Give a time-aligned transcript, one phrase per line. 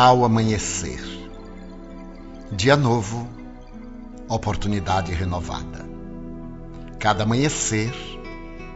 [0.00, 1.02] Ao amanhecer,
[2.52, 3.28] dia novo,
[4.28, 5.84] oportunidade renovada.
[7.00, 7.92] Cada amanhecer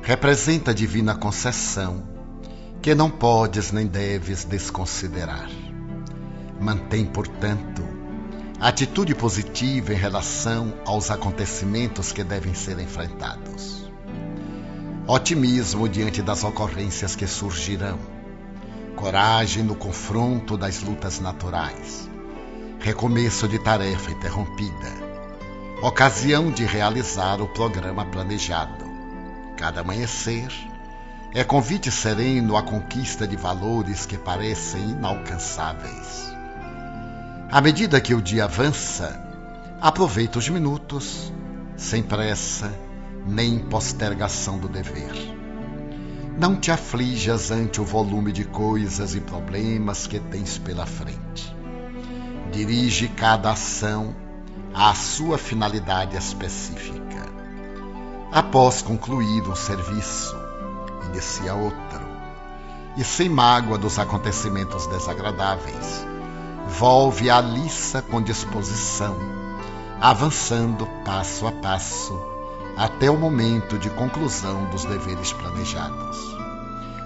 [0.03, 2.03] representa a divina concessão
[2.83, 5.49] que não podes nem deves desconsiderar.
[6.61, 7.85] Mantém, portanto,
[8.59, 13.89] atitude positiva em relação aos acontecimentos que devem ser enfrentados.
[15.07, 18.12] Otimismo diante das ocorrências que surgirão
[18.97, 22.09] coragem no confronto das lutas naturais,
[22.79, 24.93] recomeço de tarefa interrompida,
[25.83, 28.85] ocasião de realizar o programa planejado.
[29.57, 30.49] Cada amanhecer
[31.35, 36.33] é convite sereno à conquista de valores que parecem inalcançáveis.
[37.51, 39.21] À medida que o dia avança,
[39.81, 41.33] aproveita os minutos,
[41.77, 42.73] sem pressa
[43.27, 45.42] nem postergação do dever
[46.43, 51.57] não te aflijas ante o volume de coisas e problemas que tens pela frente.
[52.51, 54.13] Dirige cada ação
[54.75, 57.29] à sua finalidade específica.
[58.33, 60.35] Após concluir um serviço,
[61.13, 62.01] inicia outro.
[62.97, 66.05] E sem mágoa dos acontecimentos desagradáveis,
[66.67, 69.17] volve à liça com disposição,
[70.01, 72.33] avançando passo a passo
[72.77, 76.32] até o momento de conclusão dos deveres planejados.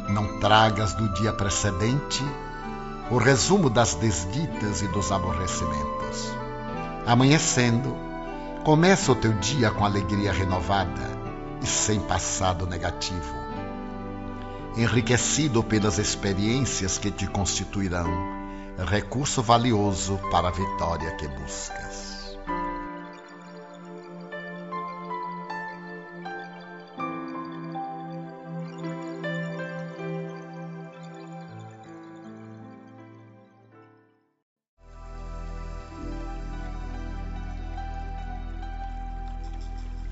[0.08, 2.24] Não tragas do dia precedente
[3.10, 6.32] o resumo das desditas e dos aborrecimentos.
[7.06, 7.96] Amanhecendo,
[8.64, 11.16] começa o teu dia com alegria renovada
[11.62, 13.34] e sem passado negativo,
[14.76, 18.36] enriquecido pelas experiências que te constituirão
[18.84, 22.05] recurso valioso para a vitória que buscas.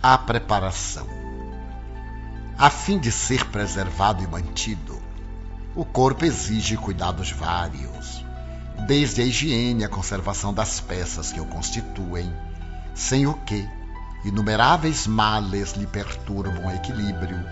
[0.07, 1.07] A preparação.
[2.59, 5.01] A fim de ser preservado e mantido,
[5.75, 8.23] o corpo exige cuidados vários,
[8.87, 12.31] desde a higiene a conservação das peças que o constituem,
[12.95, 13.67] sem o que
[14.27, 17.43] inumeráveis males lhe perturbam o equilíbrio,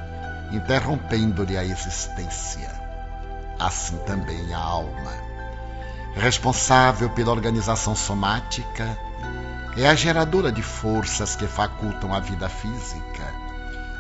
[0.53, 2.71] interrompendo-lhe a existência.
[3.59, 5.13] Assim também a alma,
[6.15, 8.95] responsável pela organização somática
[9.77, 13.35] é a geradora de forças que facultam a vida física,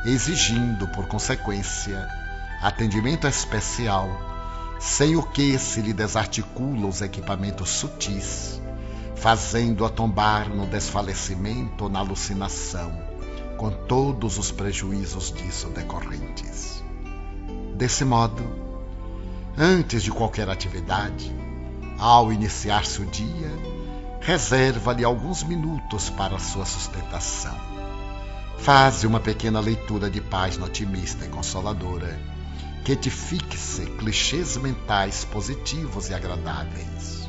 [0.04, 2.06] exigindo, por consequência,
[2.60, 4.08] atendimento especial,
[4.78, 8.60] sem o que se lhe desarticula os equipamentos sutis,
[9.16, 12.92] fazendo-a tombar no desfalecimento ou na alucinação,
[13.56, 16.82] com todos os prejuízos disso decorrentes.
[17.76, 18.42] Desse modo,
[19.56, 21.34] antes de qualquer atividade,
[21.98, 23.50] ao iniciar-se o dia,
[24.22, 27.56] reserva-lhe alguns minutos para sua sustentação.
[28.58, 32.20] Faze uma pequena leitura de página otimista e consoladora,
[32.84, 37.28] que te fixe clichês mentais positivos e agradáveis.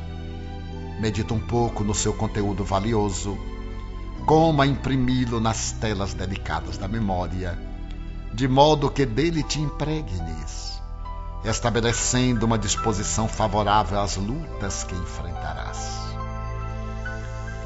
[1.00, 3.36] Medita um pouco no seu conteúdo valioso,
[4.24, 7.58] coma imprimi-lo nas telas delicadas da memória,
[8.32, 10.80] de modo que dele te impregnes,
[11.44, 16.03] estabelecendo uma disposição favorável às lutas que enfrentarás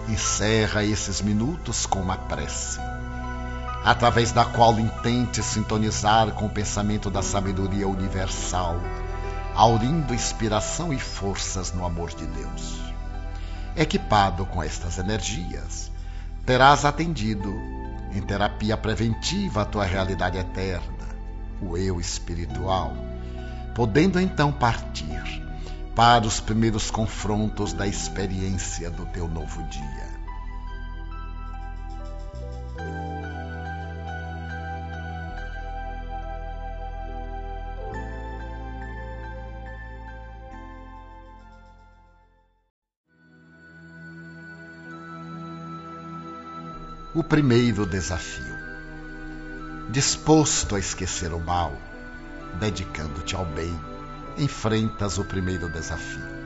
[0.09, 2.81] encerra esses minutos com uma prece,
[3.85, 8.77] através da qual intente sintonizar com o pensamento da sabedoria universal,
[9.55, 12.81] aurindo inspiração e forças no amor de Deus.
[13.77, 15.91] Equipado com estas energias,
[16.47, 17.55] terás atendido
[18.13, 21.07] em terapia preventiva a tua realidade eterna,
[21.61, 22.95] o eu espiritual,
[23.75, 25.48] podendo então partir
[25.99, 30.07] para os primeiros confrontos da experiência do teu novo dia.
[47.12, 48.44] O primeiro desafio.
[49.91, 51.73] Disposto a esquecer o mal,
[52.61, 53.98] dedicando-te ao bem
[54.38, 56.38] enfrentas o primeiro desafio.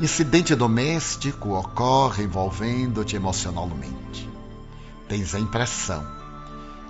[0.00, 4.28] Incidente doméstico ocorre envolvendo-te emocionalmente.
[5.08, 6.06] Tens a impressão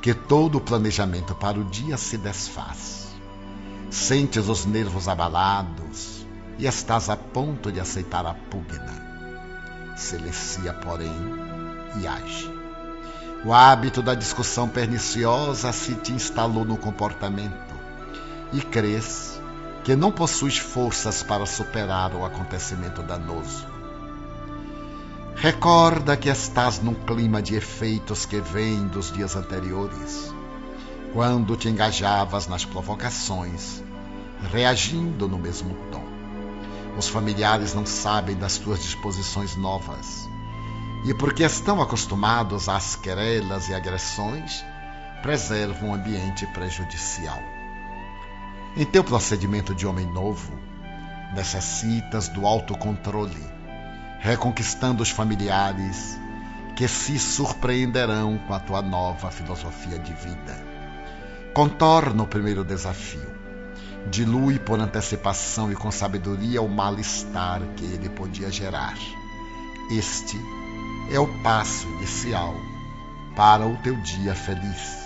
[0.01, 3.07] que todo o planejamento para o dia se desfaz.
[3.91, 6.27] Sentes os nervos abalados
[6.59, 9.05] e estás a ponto de aceitar a pugna.
[9.97, 11.13] Silencia, porém,
[12.01, 12.51] e age.
[13.45, 17.75] O hábito da discussão perniciosa se te instalou no comportamento
[18.53, 19.36] e crês
[19.87, 23.65] que não possuis forças para superar o acontecimento danoso.
[25.37, 30.35] Recorda que estás num clima de efeitos que vêm dos dias anteriores,
[31.13, 33.81] quando te engajavas nas provocações,
[34.51, 36.03] reagindo no mesmo tom.
[36.99, 40.29] Os familiares não sabem das tuas disposições novas
[41.05, 44.65] e, porque estão acostumados às querelas e agressões,
[45.23, 47.56] preservam um ambiente prejudicial.
[48.79, 50.53] Em teu procedimento de homem novo,
[51.35, 53.43] necessitas do autocontrole,
[54.21, 56.21] reconquistando os familiares
[56.77, 60.63] que se surpreenderão com a tua nova filosofia de vida.
[61.55, 63.35] Contorna o primeiro desafio.
[64.11, 68.95] Dilui por antecipação e com sabedoria o mal-estar que ele podia gerar.
[69.91, 70.39] Este
[71.11, 72.55] é o passo inicial
[73.35, 75.06] para o teu dia feliz.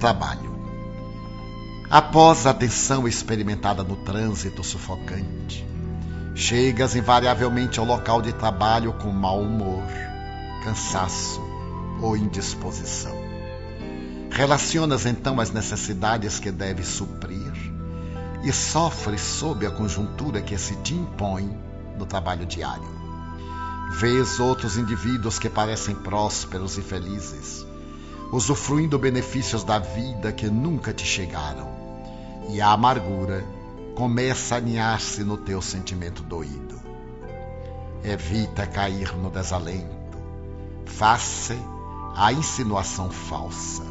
[0.00, 0.50] Trabalho.
[1.90, 5.66] Após a tensão experimentada no trânsito sufocante,
[6.34, 9.84] chegas invariavelmente ao local de trabalho com mau humor,
[10.64, 11.40] cansaço
[12.00, 13.14] ou indisposição.
[14.30, 17.52] Relacionas então as necessidades que deves suprir
[18.42, 21.54] e sofres sob a conjuntura que se te impõe
[21.98, 22.88] no trabalho diário.
[23.98, 27.66] Vês outros indivíduos que parecem prósperos e felizes,
[28.32, 31.68] usufruindo benefícios da vida que nunca te chegaram.
[32.48, 33.44] E a amargura
[33.94, 36.80] começa a aninhar-se no teu sentimento doído.
[38.04, 40.18] Evita cair no desalento.
[40.86, 41.56] Faça
[42.16, 43.82] a insinuação falsa.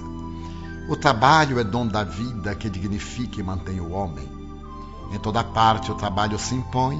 [0.89, 4.27] O trabalho é dom da vida que dignifica e mantém o homem.
[5.12, 7.00] Em toda parte o trabalho se impõe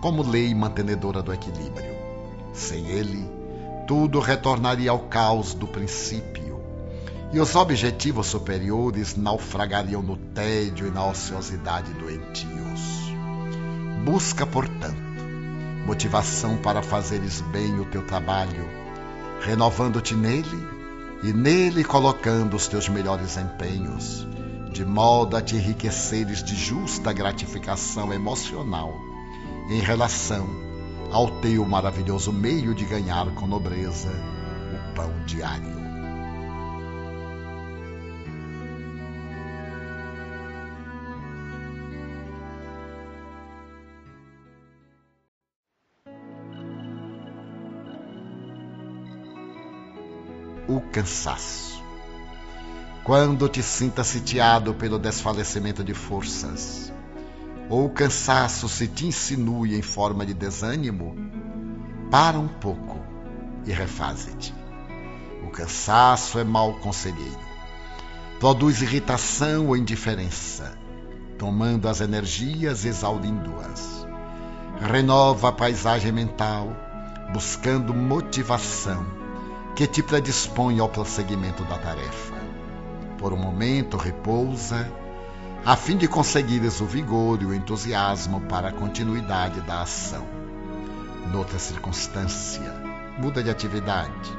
[0.00, 1.96] como lei mantenedora do equilíbrio.
[2.52, 3.28] Sem ele,
[3.86, 6.47] tudo retornaria ao caos do princípio
[7.32, 13.12] e os objetivos superiores naufragariam no tédio e na ociosidade doentios.
[14.04, 14.96] Busca, portanto,
[15.86, 18.66] motivação para fazeres bem o teu trabalho,
[19.40, 20.68] renovando-te nele
[21.22, 24.26] e nele colocando os teus melhores empenhos,
[24.72, 28.94] de modo a te enriqueceres de justa gratificação emocional
[29.68, 30.46] em relação
[31.10, 35.77] ao teu maravilhoso meio de ganhar com nobreza o pão diário.
[50.78, 51.82] O cansaço.
[53.02, 56.92] Quando te sinta sitiado pelo desfalecimento de forças,
[57.68, 61.16] ou o cansaço se te insinue em forma de desânimo,
[62.10, 63.00] para um pouco
[63.66, 64.54] e refaze-te.
[65.44, 67.48] O cansaço é mau conselheiro.
[68.38, 70.78] Produz irritação ou indiferença,
[71.36, 74.06] tomando as energias exaurindo-as.
[74.80, 76.70] Renova a paisagem mental,
[77.32, 79.17] buscando motivação
[79.78, 82.34] que te predispõe ao prosseguimento da tarefa.
[83.16, 84.90] Por um momento repousa,
[85.64, 90.26] a fim de conseguires o vigor e o entusiasmo para a continuidade da ação.
[91.30, 92.74] Noutra circunstância,
[93.20, 94.36] muda de atividade,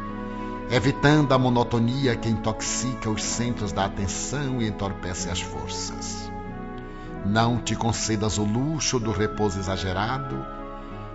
[0.70, 6.30] evitando a monotonia que intoxica os centros da atenção e entorpece as forças.
[7.26, 10.46] Não te concedas o luxo do repouso exagerado,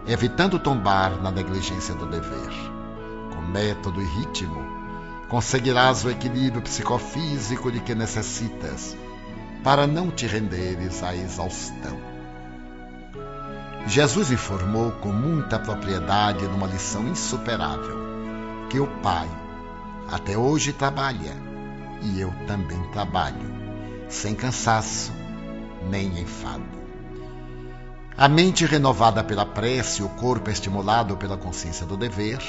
[0.07, 2.74] evitando tombar na negligência do dever
[3.55, 4.61] método e ritmo,
[5.29, 8.97] conseguirás o equilíbrio psicofísico de que necessitas
[9.63, 11.97] para não te renderes à exaustão.
[13.87, 17.97] Jesus informou com muita propriedade numa lição insuperável
[18.69, 19.29] que o Pai
[20.11, 21.37] até hoje trabalha
[22.03, 23.55] e eu também trabalho,
[24.09, 25.13] sem cansaço
[25.89, 26.65] nem enfado.
[28.17, 32.41] A mente renovada pela prece o corpo estimulado pela consciência do dever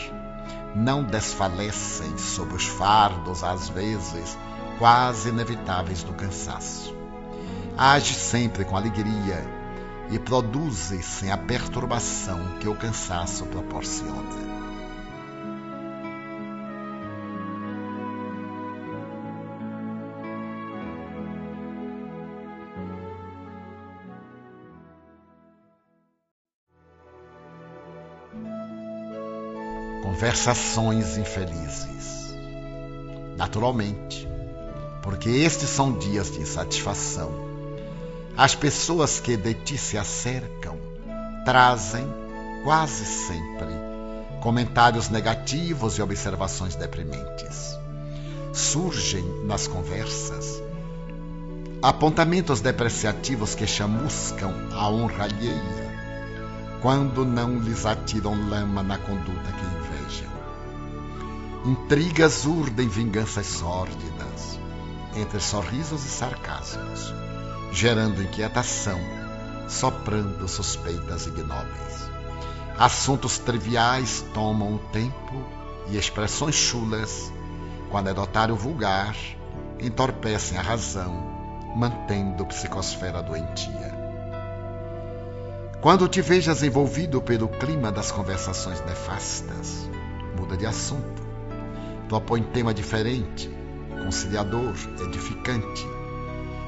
[0.76, 4.38] não desfalecem sob os fardos, às vezes,
[4.78, 6.94] quase inevitáveis do cansaço.
[7.78, 9.44] Age sempre com alegria
[10.12, 14.55] e produze sem a perturbação que o cansaço proporciona.
[30.16, 32.34] Conversações infelizes.
[33.36, 34.26] Naturalmente,
[35.04, 37.34] porque estes são dias de insatisfação.
[38.38, 40.78] As pessoas que de ti se acercam
[41.44, 42.08] trazem,
[42.64, 43.68] quase sempre,
[44.42, 47.78] comentários negativos e observações deprimentes.
[48.54, 50.64] Surgem nas conversas
[51.82, 59.75] apontamentos depreciativos que chamuscam a honra alheia, quando não lhes atiram lama na conduta que.
[61.66, 64.60] Intrigas urdem vinganças sórdidas,
[65.16, 67.12] entre sorrisos e sarcasmos,
[67.72, 69.00] gerando inquietação,
[69.68, 72.12] soprando suspeitas ignóbeis.
[72.78, 75.44] Assuntos triviais tomam o tempo
[75.88, 77.34] e expressões chulas,
[77.90, 79.16] com anedotário vulgar,
[79.80, 81.34] entorpecem a razão
[81.76, 83.92] mantendo psicosfera doentia.
[85.82, 89.90] Quando te vejas envolvido pelo clima das conversações nefastas,
[90.38, 91.25] muda de assunto.
[92.08, 93.50] Propõe tema diferente,
[94.04, 95.88] conciliador, edificante,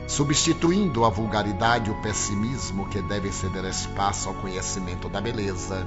[0.07, 5.85] substituindo a vulgaridade e o pessimismo que devem ceder espaço ao conhecimento da beleza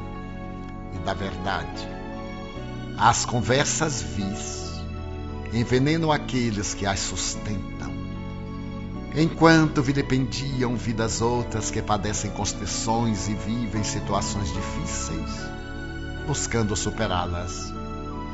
[0.95, 1.89] e da verdade.
[2.97, 4.81] As conversas vis
[5.53, 7.91] envenenam aqueles que as sustentam
[9.15, 15.31] enquanto vilipendiam vidas outras que padecem constrições e vivem situações difíceis,
[16.27, 17.80] buscando superá-las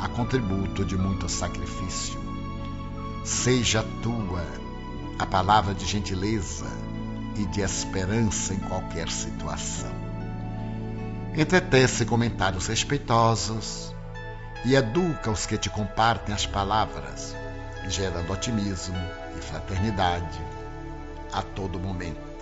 [0.00, 2.18] a contributo de muito sacrifício.
[3.24, 4.44] Seja tua
[5.18, 6.66] a palavra de gentileza
[7.36, 9.90] e de esperança em qualquer situação.
[11.34, 13.94] Entretece comentários respeitosos
[14.64, 17.34] e educa os que te compartem as palavras,
[17.88, 18.96] gerando otimismo
[19.38, 20.40] e fraternidade
[21.32, 22.35] a todo momento.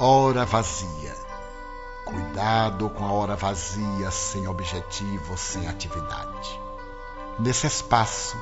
[0.00, 1.12] Hora vazia.
[2.04, 6.60] Cuidado com a hora vazia, sem objetivo, sem atividade.
[7.36, 8.36] Nesse espaço,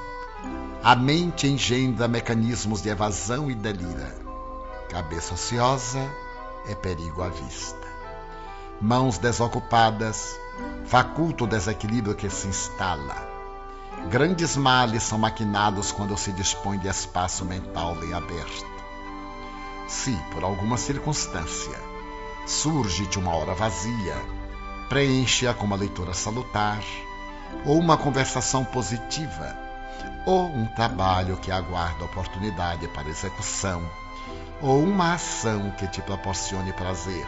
[0.83, 4.15] a mente engendra mecanismos de evasão e delira.
[4.91, 6.07] Cabeça ociosa
[6.69, 7.89] é perigo à vista.
[8.79, 10.39] Mãos desocupadas
[10.85, 13.17] faculta o desequilíbrio que se instala.
[14.11, 18.76] Grandes males são maquinados quando se dispõe de espaço mental bem aberto.
[19.87, 21.79] Se, por alguma circunstância,
[22.47, 24.15] surge-te uma hora vazia,
[24.89, 26.83] preenche-a com uma leitura salutar,
[27.65, 29.57] ou uma conversação positiva,
[30.25, 33.83] ou um trabalho que aguarda oportunidade para execução,
[34.61, 37.27] ou uma ação que te proporcione prazer.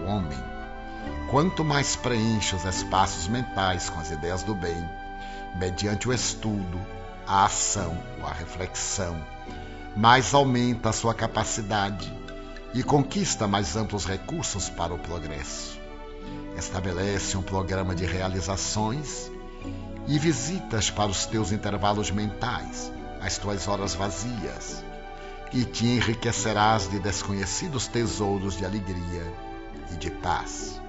[0.00, 0.60] O homem
[1.30, 4.84] Quanto mais preenche os espaços mentais com as ideias do bem,
[5.54, 6.80] mediante o estudo,
[7.24, 9.24] a ação ou a reflexão,
[9.96, 12.12] mais aumenta a sua capacidade
[12.72, 15.78] e conquista mais amplos recursos para o progresso.
[16.56, 19.30] Estabelece um programa de realizações
[20.06, 24.84] e visitas para os teus intervalos mentais, as tuas horas vazias,
[25.52, 29.34] e te enriquecerás de desconhecidos tesouros de alegria
[29.92, 30.80] e de paz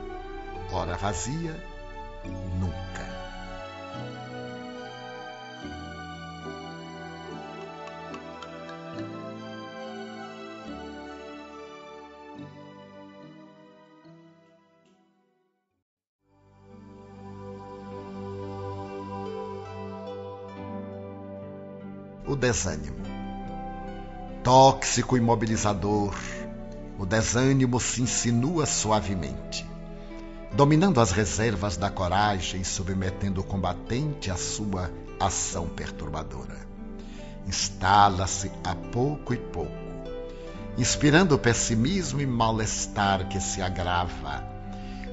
[0.73, 1.55] hora vazia,
[2.59, 3.10] nunca.
[22.31, 22.95] O desânimo.
[24.41, 26.15] Tóxico imobilizador,
[26.97, 29.69] o desânimo se insinua suavemente
[30.53, 36.57] dominando as reservas da coragem, submetendo o combatente à sua ação perturbadora.
[37.47, 39.71] Instala-se a pouco e pouco,
[40.77, 44.43] inspirando pessimismo e mal-estar que se agrava,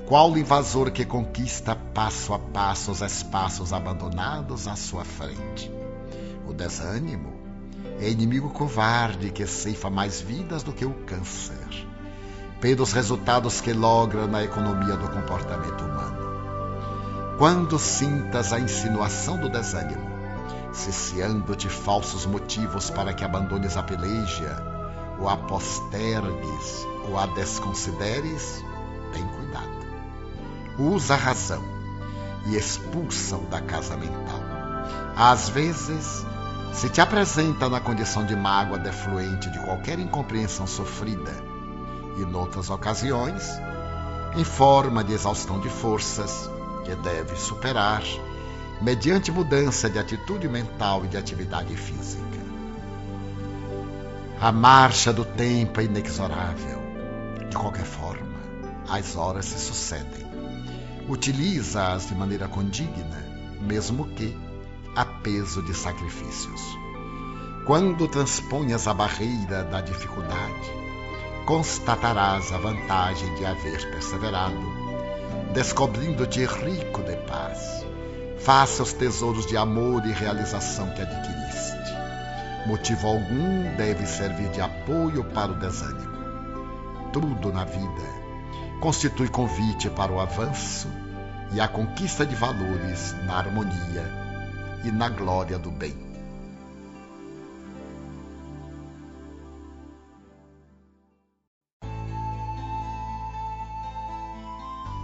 [0.07, 5.78] qual o invasor que conquista passo a passo os espaços abandonados à sua frente.
[6.49, 7.31] O desânimo
[8.01, 11.87] é inimigo covarde que ceifa mais vidas do que o câncer
[12.59, 17.37] pelos resultados que logra na economia do comportamento humano.
[17.37, 20.09] Quando sintas a insinuação do desânimo,
[20.73, 24.57] ciciando-te falsos motivos para que abandones a peleja,
[25.21, 28.65] ou a postergues, ou a desconsideres,
[29.13, 29.87] tem cuidado.
[30.79, 31.63] Usa a razão
[32.47, 34.41] e expulsa-o da casa mental.
[35.17, 36.25] Às vezes,
[36.73, 41.33] se te apresenta na condição de mágoa defluente de qualquer incompreensão sofrida,
[42.17, 43.49] e, noutras ocasiões,
[44.37, 46.51] em forma de exaustão de forças
[46.85, 48.03] que deve superar
[48.81, 52.39] mediante mudança de atitude mental e de atividade física.
[54.41, 56.79] A marcha do tempo é inexorável.
[57.51, 58.39] De qualquer forma,
[58.89, 60.27] as horas se sucedem.
[61.09, 63.25] Utiliza-as de maneira condigna,
[63.61, 64.37] mesmo que
[64.99, 66.77] a peso de sacrifícios.
[67.65, 70.73] Quando transponhas a barreira da dificuldade,
[71.47, 74.61] constatarás a vantagem de haver perseverado,
[75.55, 77.87] descobrindo-te rico de paz.
[78.41, 81.95] Faça os tesouros de amor e realização que adquiriste.
[82.67, 86.19] Motivo algum deve servir de apoio para o desânimo.
[87.13, 88.19] Tudo na vida
[88.81, 90.89] constitui convite para o avanço
[91.53, 94.18] e a conquista de valores na harmonia
[94.85, 96.09] e na glória do bem.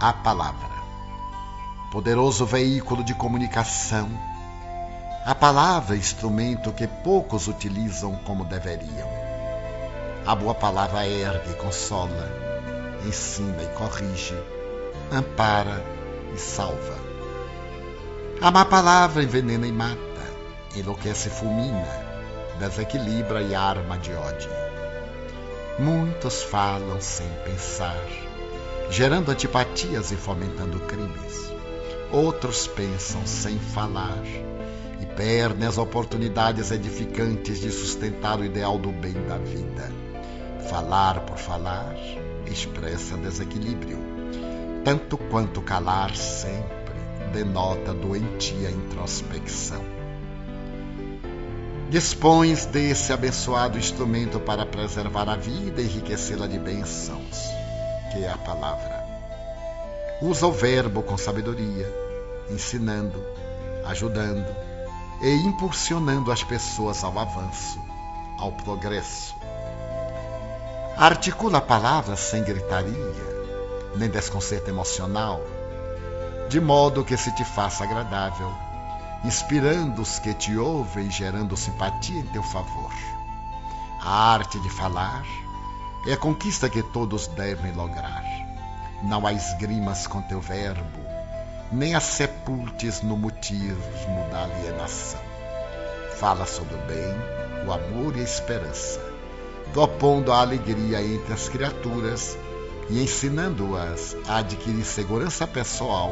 [0.07, 0.75] a palavra.
[1.91, 4.07] Poderoso veículo de comunicação,
[5.25, 9.09] a palavra é instrumento que poucos utilizam como deveriam.
[10.23, 12.29] A boa palavra ergue e consola,
[13.07, 14.37] ensina e corrige,
[15.11, 15.83] ampara
[16.35, 17.04] e salva.
[18.41, 19.97] A má palavra envenena e mata,
[20.75, 22.05] enlouquece e fulmina,
[22.59, 24.49] desequilibra e arma de ódio.
[25.79, 28.01] Muitos falam sem pensar
[28.89, 31.53] gerando antipatias e fomentando crimes.
[32.11, 34.23] Outros pensam sem falar
[35.01, 39.91] e perdem as oportunidades edificantes de sustentar o ideal do bem da vida.
[40.69, 41.95] Falar por falar
[42.45, 43.97] expressa desequilíbrio,
[44.83, 46.74] tanto quanto calar sempre
[47.35, 49.83] denota doentia introspecção.
[51.89, 57.49] Dispões desse abençoado instrumento para preservar a vida e enriquecê-la de bênçãos
[58.09, 59.03] que é a palavra.
[60.21, 61.93] Usa o verbo com sabedoria,
[62.49, 63.21] ensinando,
[63.83, 64.55] ajudando
[65.21, 67.81] e impulsionando as pessoas ao avanço,
[68.39, 69.35] ao progresso.
[70.95, 73.35] Articula a palavra sem gritaria,
[73.97, 75.41] nem desconcerto emocional,
[76.49, 78.51] de modo que se te faça agradável,
[79.23, 82.93] inspirando os que te ouvem e gerando simpatia em teu favor.
[84.01, 85.23] A arte de falar
[86.07, 88.23] é a conquista que todos devem lograr.
[89.01, 90.99] Não há esgrimas com teu verbo,
[91.71, 95.21] nem a sepultes no mutismo da alienação.
[96.19, 99.01] Fala sobre o bem, o amor e a esperança,
[99.73, 102.37] propondo a alegria entre as criaturas
[102.89, 106.11] e ensinando-as a adquirir segurança pessoal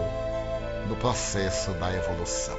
[0.87, 2.57] no processo da evolução.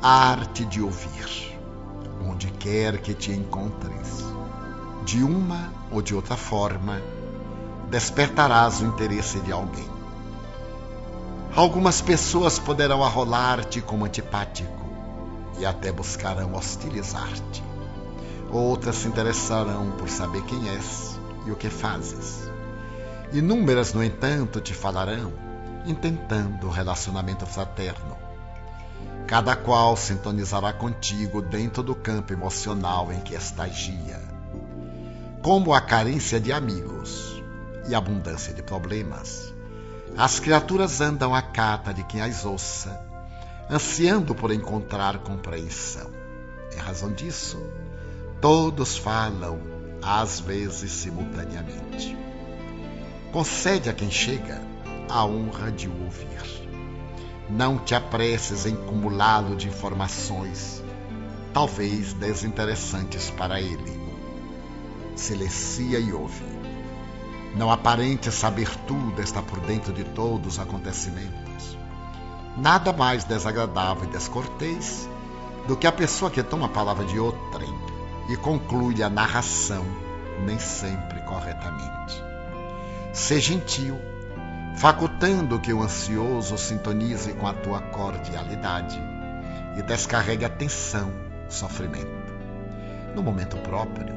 [0.00, 1.58] a arte de ouvir,
[2.26, 4.24] onde quer que te encontres.
[5.04, 7.00] De uma ou de outra forma,
[7.90, 9.88] despertarás o interesse de alguém.
[11.54, 14.88] Algumas pessoas poderão arrolar-te como antipático
[15.58, 17.64] e até buscarão hostilizar-te.
[18.50, 22.48] Outras se interessarão por saber quem és e o que fazes.
[23.32, 25.32] Inúmeras, no entanto, te falarão,
[25.86, 28.28] intentando relacionamento fraterno
[29.28, 34.18] Cada qual sintonizará contigo dentro do campo emocional em que estagia.
[35.42, 37.37] Como a carência de amigos
[37.88, 39.52] e abundância de problemas,
[40.16, 43.00] as criaturas andam à cata de quem as ouça,
[43.70, 46.10] ansiando por encontrar compreensão.
[46.72, 47.62] Em razão disso,
[48.40, 49.60] todos falam,
[50.02, 52.16] às vezes simultaneamente.
[53.32, 54.60] Concede a quem chega
[55.08, 56.28] a honra de o ouvir.
[57.48, 60.82] Não te apresses em cumulá-lo de informações,
[61.52, 63.98] talvez desinteressantes para ele.
[65.14, 66.57] Silencia e ouve.
[67.54, 71.76] Não aparente saber tudo, está por dentro de todos os acontecimentos.
[72.56, 75.08] Nada mais desagradável e descortês
[75.66, 77.72] do que a pessoa que toma a palavra de outrem
[78.28, 79.84] e conclui a narração
[80.44, 82.22] nem sempre corretamente.
[83.12, 83.98] Seja gentil
[84.78, 88.98] facultando que o ansioso sintonize com a tua cordialidade
[89.76, 91.12] e descarregue a tensão,
[91.48, 92.32] sofrimento.
[93.14, 94.14] No momento próprio,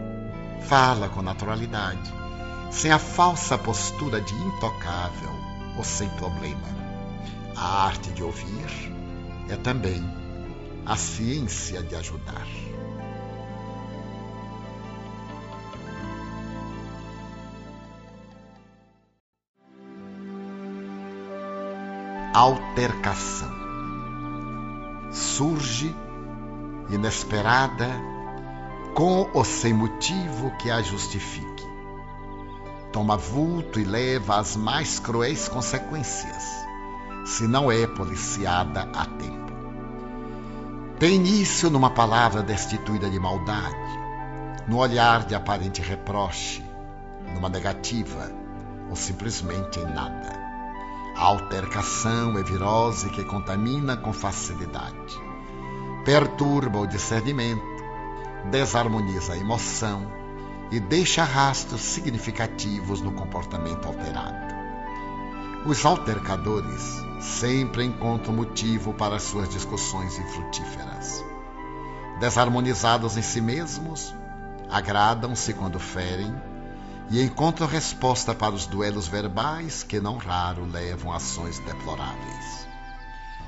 [0.62, 2.14] fala com naturalidade,
[2.72, 5.32] sem a falsa postura de intocável
[5.78, 6.68] ou sem problema.
[7.56, 8.92] A arte de ouvir
[9.50, 10.02] é também
[10.86, 12.48] a ciência de ajudar.
[22.34, 23.52] altercação.
[25.12, 25.94] Surge
[26.90, 27.90] inesperada,
[28.96, 31.51] com ou sem motivo que a justifique.
[32.92, 36.44] Toma vulto e leva às mais cruéis consequências,
[37.26, 39.52] se não é policiada a tempo.
[41.00, 44.00] Tem início numa palavra destituída de maldade,
[44.68, 46.64] no olhar de aparente reproche,
[47.34, 48.32] numa negativa
[48.90, 50.40] ou simplesmente em nada.
[51.16, 55.18] A altercação é virose que contamina com facilidade,
[56.06, 57.62] perturba o discernimento,
[58.50, 60.21] desarmoniza a emoção
[60.72, 64.56] e deixa rastros significativos no comportamento alterado.
[65.66, 66.82] Os altercadores
[67.20, 71.24] sempre encontram motivo para suas discussões infrutíferas.
[72.20, 74.16] Desarmonizados em si mesmos,
[74.70, 76.34] agradam-se quando ferem
[77.10, 82.68] e encontram resposta para os duelos verbais que não raro levam a ações deploráveis.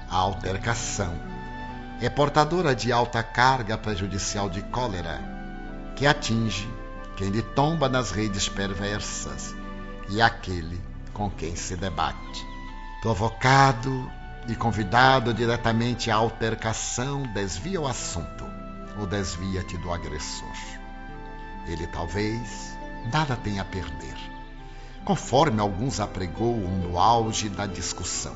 [0.09, 1.13] A altercação
[2.01, 5.21] é portadora de alta carga prejudicial de cólera
[5.95, 6.67] que atinge
[7.15, 9.55] quem lhe tomba nas redes perversas
[10.09, 10.81] e aquele
[11.13, 12.45] com quem se debate.
[13.01, 14.11] Provocado
[14.47, 18.45] e convidado diretamente à altercação, desvia o assunto
[18.99, 20.55] ou desvia-te do agressor.
[21.67, 22.77] Ele talvez
[23.11, 24.17] nada tenha a perder,
[25.05, 28.35] conforme alguns apregoam no auge da discussão.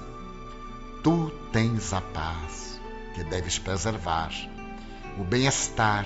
[1.04, 2.80] Tu tens a paz
[3.14, 4.32] que deves preservar,
[5.18, 6.06] o bem-estar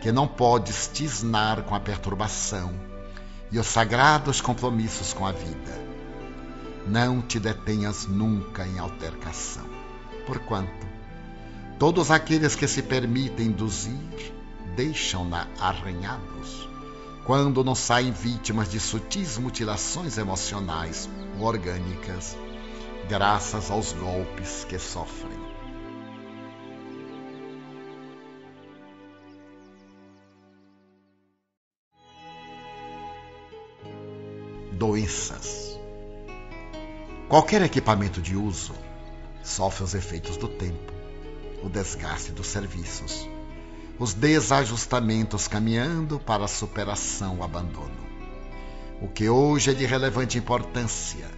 [0.00, 2.72] que não podes tisnar com a perturbação
[3.52, 5.90] e os sagrados compromissos com a vida.
[6.86, 9.66] Não te detenhas nunca em altercação,
[10.26, 10.86] porquanto
[11.78, 14.34] todos aqueles que se permitem induzir
[14.76, 16.70] deixam-na arranhados
[17.24, 21.08] quando não saem vítimas de sutis mutilações emocionais
[21.38, 22.36] ou orgânicas,
[23.08, 25.39] graças aos golpes que sofrem.
[34.80, 35.78] Doenças.
[37.28, 38.72] Qualquer equipamento de uso
[39.42, 40.90] sofre os efeitos do tempo,
[41.62, 43.28] o desgaste dos serviços
[43.98, 48.08] os desajustamentos caminhando para a superação o abandono.
[49.02, 51.30] O que hoje é de relevante importância,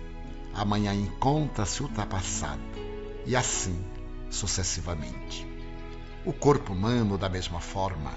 [0.55, 2.63] amanhã encontra-se ultrapassado,
[3.27, 3.85] e assim
[4.31, 5.45] sucessivamente.
[6.25, 8.13] O corpo humano, da mesma forma,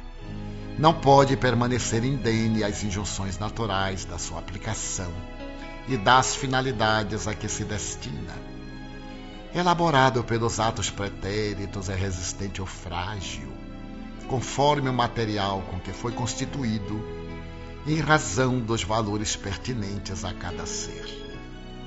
[0.77, 5.11] não pode permanecer indene às injunções naturais da sua aplicação
[5.87, 8.33] e das finalidades a que se destina.
[9.53, 13.47] Elaborado pelos atos pretéritos, é resistente ao frágil,
[14.27, 17.01] conforme o material com que foi constituído,
[17.87, 21.05] em razão dos valores pertinentes a cada ser.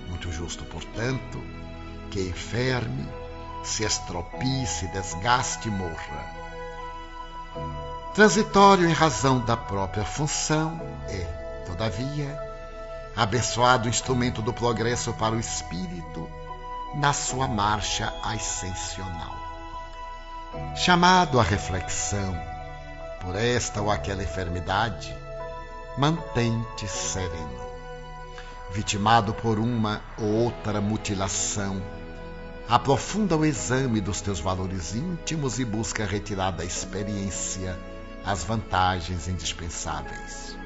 [0.08, 1.42] Muito justo, portanto,
[2.10, 3.06] que enferme,
[3.62, 6.47] se estropie, se desgaste e morra.
[8.18, 12.36] Transitório em razão da própria função é, todavia,
[13.14, 16.28] abençoado instrumento do progresso para o espírito
[16.96, 19.36] na sua marcha ascensional
[20.74, 22.36] chamado à reflexão
[23.20, 25.16] por esta ou aquela enfermidade,
[25.96, 27.68] mantente sereno.
[28.72, 31.80] Vitimado por uma ou outra mutilação,
[32.68, 37.78] aprofunda o exame dos teus valores íntimos e busca retirar da experiência
[38.24, 40.56] as vantagens indispensáveis.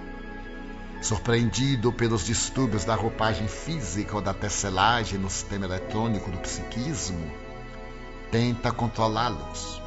[1.00, 7.30] Surpreendido pelos distúrbios da roupagem física ou da tecelagem no sistema eletrônico do psiquismo,
[8.30, 9.82] tenta controlá-los.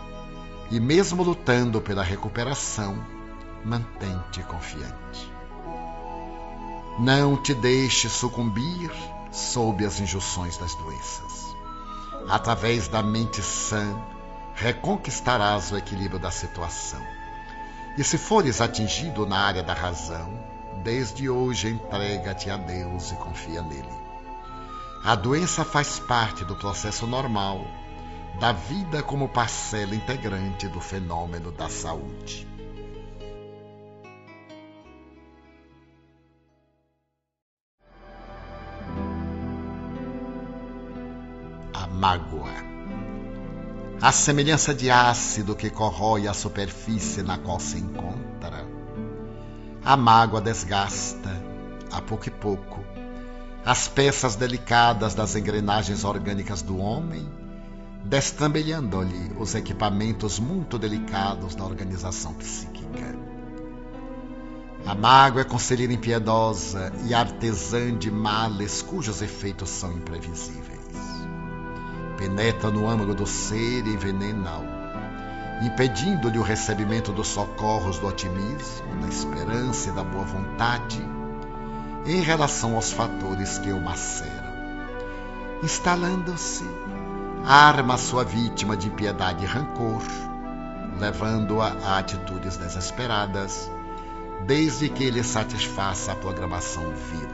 [0.70, 3.02] E mesmo lutando pela recuperação,
[3.64, 5.32] mantém-te confiante.
[7.00, 8.92] Não te deixe sucumbir
[9.32, 11.56] sob as injunções das doenças.
[12.30, 13.96] Através da mente sã,
[14.56, 17.15] reconquistarás o equilíbrio da situação.
[17.98, 20.38] E se fores atingido na área da razão,
[20.84, 24.06] desde hoje entrega-te a Deus e confia nele.
[25.04, 27.66] A doença faz parte do processo normal
[28.40, 32.46] da vida como parcela integrante do fenômeno da saúde.
[41.74, 42.75] A mágoa.
[44.02, 48.66] A semelhança de ácido que corrói a superfície na qual se encontra,
[49.84, 51.30] a mágoa desgasta,
[51.92, 52.84] a pouco e pouco,
[53.66, 57.28] as peças delicadas das engrenagens orgânicas do homem
[58.06, 63.16] destrambelhando-lhe os equipamentos muito delicados da organização psíquica.
[64.86, 70.75] A mágoa é conselheira impiedosa e artesã de males cujos efeitos são imprevisíveis.
[72.26, 79.90] Penetra no âmago do ser envenena-o, impedindo-lhe o recebimento dos socorros do otimismo, da esperança
[79.90, 81.08] e da boa vontade,
[82.04, 84.56] em relação aos fatores que o maceram.
[85.62, 86.68] Instalando-se,
[87.46, 90.02] arma sua vítima de impiedade e rancor,
[91.00, 93.70] levando-a a atitudes desesperadas,
[94.48, 97.30] desde que ele satisfaça a programação vil.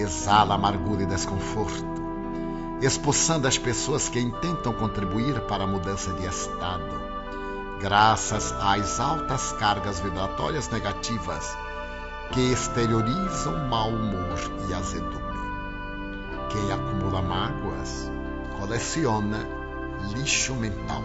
[0.00, 2.05] Exala amargura e desconforto,
[2.80, 7.00] expulsando as pessoas que intentam contribuir para a mudança de estado,
[7.80, 11.56] graças às altas cargas vibratórias negativas
[12.32, 15.36] que exteriorizam mau humor e azedume.
[16.50, 18.10] Quem acumula mágoas
[18.58, 19.46] coleciona
[20.14, 21.02] lixo mental.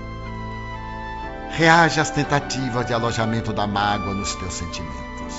[1.51, 5.35] Reage às tentativas de alojamento da mágoa nos teus sentimentos.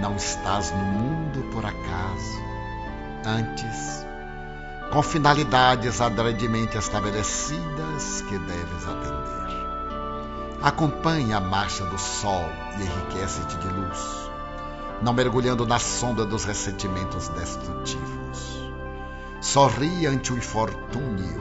[0.00, 2.44] Não estás no mundo por acaso.
[3.24, 4.05] Antes,
[4.90, 9.36] com finalidades adredemente estabelecidas que deves atender.
[10.62, 14.30] Acompanha a marcha do sol e enriquece-te de luz,
[15.02, 18.72] não mergulhando na sombra dos ressentimentos destrutivos.
[19.40, 21.40] Sorri ante o infortúnio,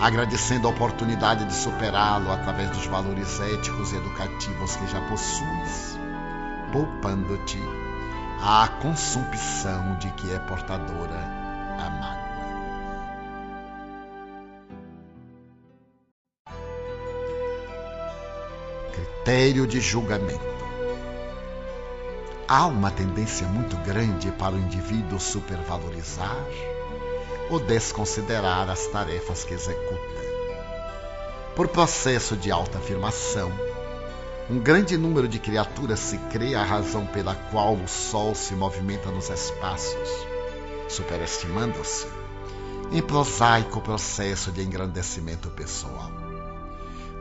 [0.00, 5.98] agradecendo a oportunidade de superá-lo através dos valores éticos e educativos que já possuis,
[6.72, 7.60] poupando-te
[8.40, 11.18] a consumpção de que é portadora
[11.78, 12.17] a mágoa.
[18.98, 20.58] Critério de julgamento.
[22.46, 26.44] Há uma tendência muito grande para o indivíduo supervalorizar
[27.50, 30.28] ou desconsiderar as tarefas que executa.
[31.54, 33.52] Por processo de autoafirmação,
[34.48, 39.10] um grande número de criaturas se crê a razão pela qual o Sol se movimenta
[39.10, 40.26] nos espaços,
[40.88, 42.06] superestimando-se
[42.90, 46.17] em prosaico processo de engrandecimento pessoal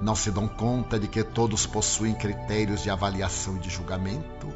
[0.02, 4.48] não se dão conta de que todos possuem critérios de avaliação e de julgamento,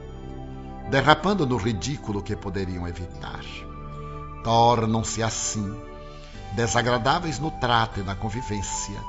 [0.89, 3.41] derrapando no ridículo que poderiam evitar.
[4.43, 5.75] Tornam-se assim
[6.54, 8.99] desagradáveis no trato e na convivência,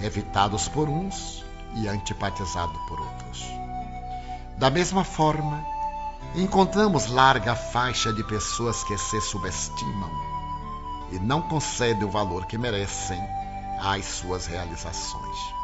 [0.00, 1.44] evitados por uns
[1.76, 3.44] e antipatizados por outros.
[4.56, 5.62] Da mesma forma,
[6.34, 10.10] encontramos larga faixa de pessoas que se subestimam
[11.12, 13.20] e não concedem o valor que merecem
[13.80, 15.59] às suas realizações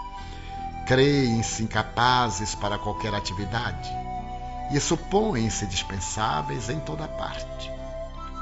[0.86, 3.90] creem-se incapazes para qualquer atividade
[4.70, 7.70] e supõem-se dispensáveis em toda parte.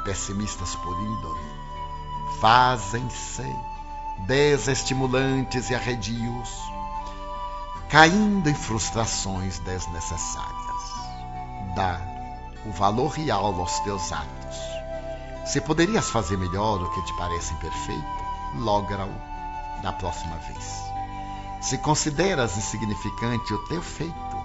[0.05, 1.41] Pessimistas por índole,
[2.41, 3.45] fazem-se
[4.27, 6.51] desestimulantes e arredios,
[7.89, 10.55] caindo em frustrações desnecessárias.
[11.75, 11.99] Dá
[12.67, 14.57] o valor real aos teus atos.
[15.47, 18.25] Se poderias fazer melhor o que te parece imperfeito,
[18.57, 20.84] logra-o da próxima vez.
[21.65, 24.37] Se consideras insignificante o teu feito,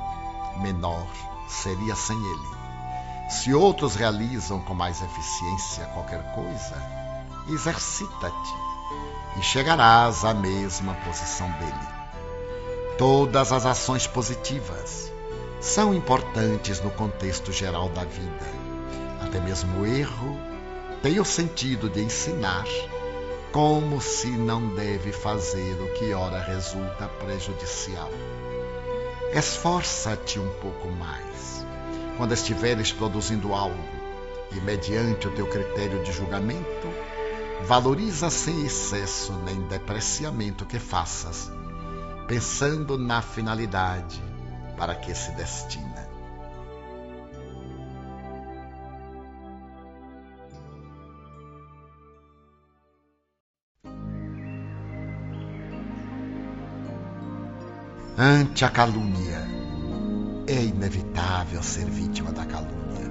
[0.62, 1.06] menor
[1.50, 2.50] seria sem ele.
[3.30, 6.82] Se outros realizam com mais eficiência qualquer coisa,
[7.50, 8.54] exercita-te
[9.38, 11.88] e chegarás à mesma posição dele.
[12.98, 15.12] Todas as ações positivas
[15.60, 18.48] são importantes no contexto geral da vida.
[19.20, 20.40] Até mesmo o erro
[21.04, 22.64] tem o sentido de ensinar
[23.52, 28.10] como se não deve fazer o que ora resulta prejudicial.
[29.34, 31.66] Esforça-te um pouco mais
[32.18, 33.84] quando estiveres produzindo algo
[34.52, 36.88] e, mediante o teu critério de julgamento,
[37.64, 41.52] valoriza sem excesso nem depreciamento que faças,
[42.28, 44.22] pensando na finalidade
[44.78, 46.09] para que se destina.
[58.22, 59.48] Ante a calúnia.
[60.46, 63.10] É inevitável ser vítima da calúnia,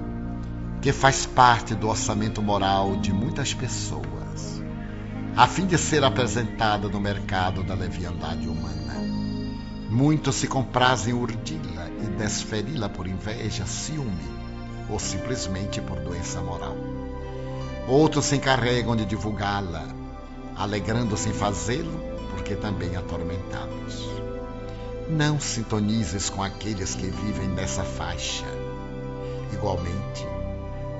[0.83, 4.61] que faz parte do orçamento moral de muitas pessoas,
[5.35, 8.93] a fim de ser apresentada no mercado da leviandade humana.
[9.89, 14.29] Muitos se comprazem urdi-la e desferi-la por inveja, ciúme
[14.87, 16.77] ou simplesmente por doença moral.
[17.87, 19.87] Outros se encarregam de divulgá-la,
[20.55, 24.28] alegrando-se em fazê-lo porque também atormentados
[25.09, 28.45] não sintonizes com aqueles que vivem nessa faixa.
[29.51, 30.27] Igualmente,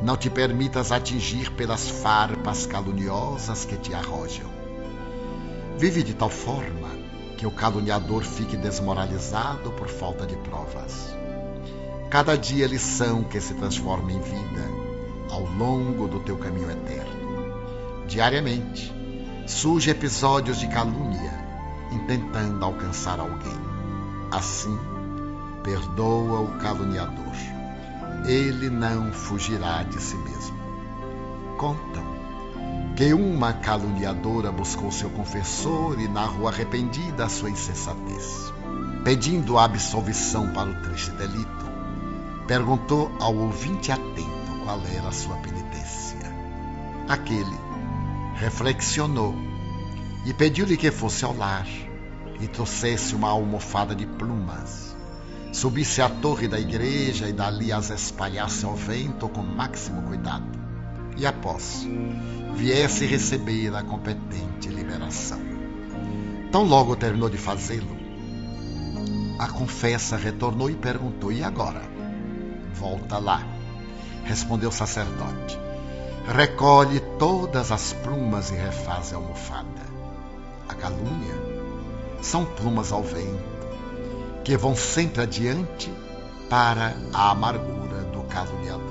[0.01, 4.49] não te permitas atingir pelas farpas caluniosas que te arrojam.
[5.77, 6.89] Vive de tal forma
[7.37, 11.15] que o caluniador fique desmoralizado por falta de provas.
[12.09, 14.89] Cada dia é lição que se transforma em vida
[15.29, 18.07] ao longo do teu caminho eterno.
[18.07, 18.91] Diariamente,
[19.45, 21.47] surgem episódios de calúnia
[21.91, 23.68] intentando alcançar alguém.
[24.31, 24.77] Assim,
[25.63, 27.35] perdoa o caluniador,
[28.25, 30.57] ele não fugirá de si mesmo.
[31.57, 32.03] Contam
[32.95, 38.53] que uma caluniadora buscou seu confessor e narrou arrependida a sua insensatez.
[39.03, 41.65] Pedindo absolvição para o triste delito,
[42.45, 46.19] perguntou ao ouvinte atento qual era a sua penitência.
[47.07, 47.57] Aquele
[48.35, 49.33] reflexionou
[50.25, 51.65] e pediu-lhe que fosse ao lar
[52.39, 54.95] e trouxesse uma almofada de plumas.
[55.51, 60.47] Subisse à torre da igreja e dali as espalhasse ao vento com máximo cuidado.
[61.17, 61.87] E após,
[62.53, 65.39] viesse receber a competente liberação.
[66.51, 67.99] Tão logo terminou de fazê-lo,
[69.39, 71.81] a confessa retornou e perguntou: E agora?
[72.73, 73.41] Volta lá,
[74.25, 75.57] respondeu o sacerdote.
[76.27, 79.89] Recolhe todas as plumas e refaz a almofada.
[80.67, 81.58] A calúnia
[82.21, 83.67] são plumas ao vento,
[84.43, 85.91] que vão sempre adiante
[86.49, 88.88] para a amargura do caluniador.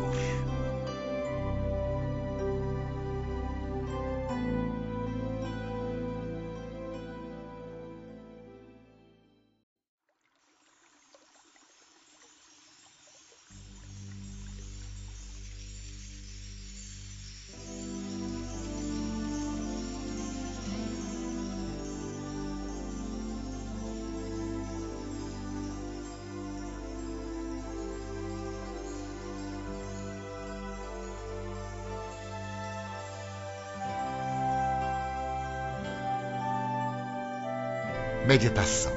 [38.28, 38.92] Meditação.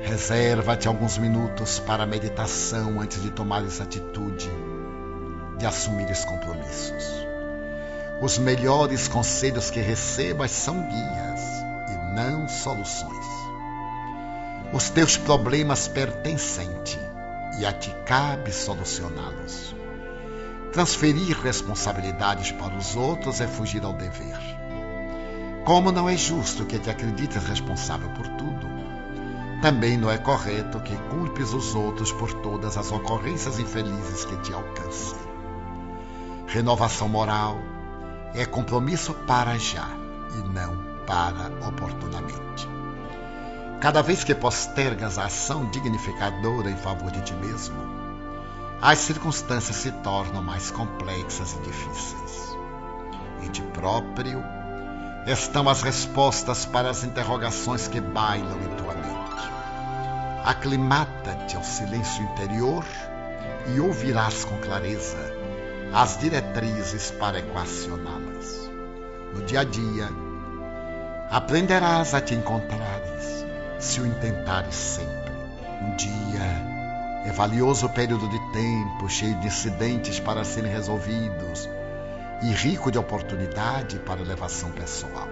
[0.00, 4.50] Reserva-te alguns minutos para meditação antes de tomares atitude,
[5.58, 7.26] de assumires compromissos.
[8.22, 11.40] Os melhores conselhos que recebas são guias
[11.90, 13.26] e não soluções.
[14.72, 16.98] Os teus problemas pertencem-te
[17.58, 19.76] e a ti cabe solucioná-los.
[20.72, 24.38] Transferir responsabilidades para os outros é fugir ao dever.
[25.64, 28.29] Como não é justo que te acredites responsável por
[29.60, 34.52] também não é correto que culpes os outros por todas as ocorrências infelizes que te
[34.52, 35.18] alcancem.
[36.46, 37.58] Renovação moral
[38.34, 39.86] é compromisso para já
[40.32, 42.68] e não para oportunamente.
[43.80, 47.76] Cada vez que postergas a ação dignificadora em favor de ti mesmo,
[48.80, 52.56] as circunstâncias se tornam mais complexas e difíceis.
[53.42, 54.42] Em ti próprio
[55.26, 59.19] estão as respostas para as interrogações que bailam em tua mente.
[60.50, 62.84] Aclimata-te ao silêncio interior
[63.72, 65.32] e ouvirás com clareza
[65.94, 68.68] as diretrizes para equacioná-las.
[69.32, 70.08] No dia a dia,
[71.30, 73.46] aprenderás a te encontrares
[73.78, 75.32] se o intentares sempre.
[75.82, 76.42] Um dia
[77.26, 81.68] é valioso período de tempo, cheio de incidentes para serem resolvidos
[82.42, 85.28] e rico de oportunidade para elevação pessoal.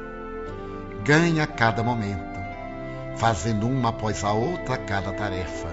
[1.04, 2.27] Ganha cada momento
[3.18, 5.68] fazendo uma após a outra cada tarefa,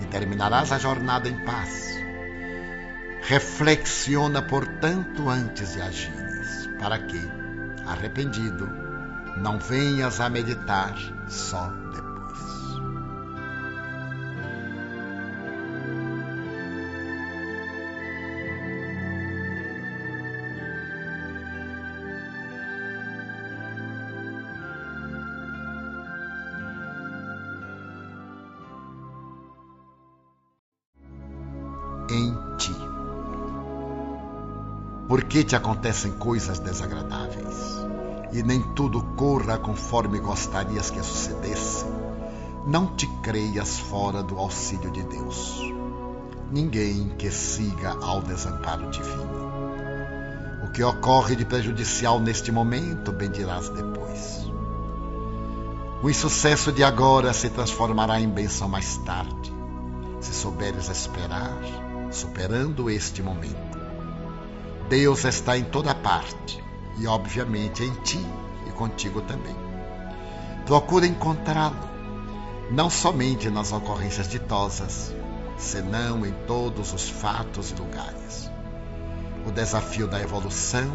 [0.00, 1.98] e terminarás a jornada em paz.
[3.22, 7.20] Reflexiona, portanto, antes de agires, para que,
[7.84, 8.70] arrependido,
[9.36, 10.94] não venhas a meditar
[11.26, 11.72] só
[35.28, 37.76] Que te acontecem coisas desagradáveis
[38.32, 41.84] e nem tudo corra conforme gostarias que sucedesse?
[42.66, 45.60] Não te creias fora do auxílio de Deus.
[46.50, 49.48] Ninguém que siga ao desamparo divino.
[50.64, 54.50] O que ocorre de prejudicial neste momento, bem dirás depois.
[56.02, 59.52] O insucesso de agora se transformará em bênção mais tarde,
[60.20, 61.58] se souberes esperar
[62.10, 63.67] superando este momento.
[64.88, 66.64] Deus está em toda parte
[66.98, 68.24] e, obviamente, em ti
[68.66, 69.54] e contigo também.
[70.64, 71.76] Procura encontrá-lo,
[72.70, 75.14] não somente nas ocorrências ditosas,
[75.58, 78.50] senão em todos os fatos e lugares.
[79.46, 80.90] O desafio da evolução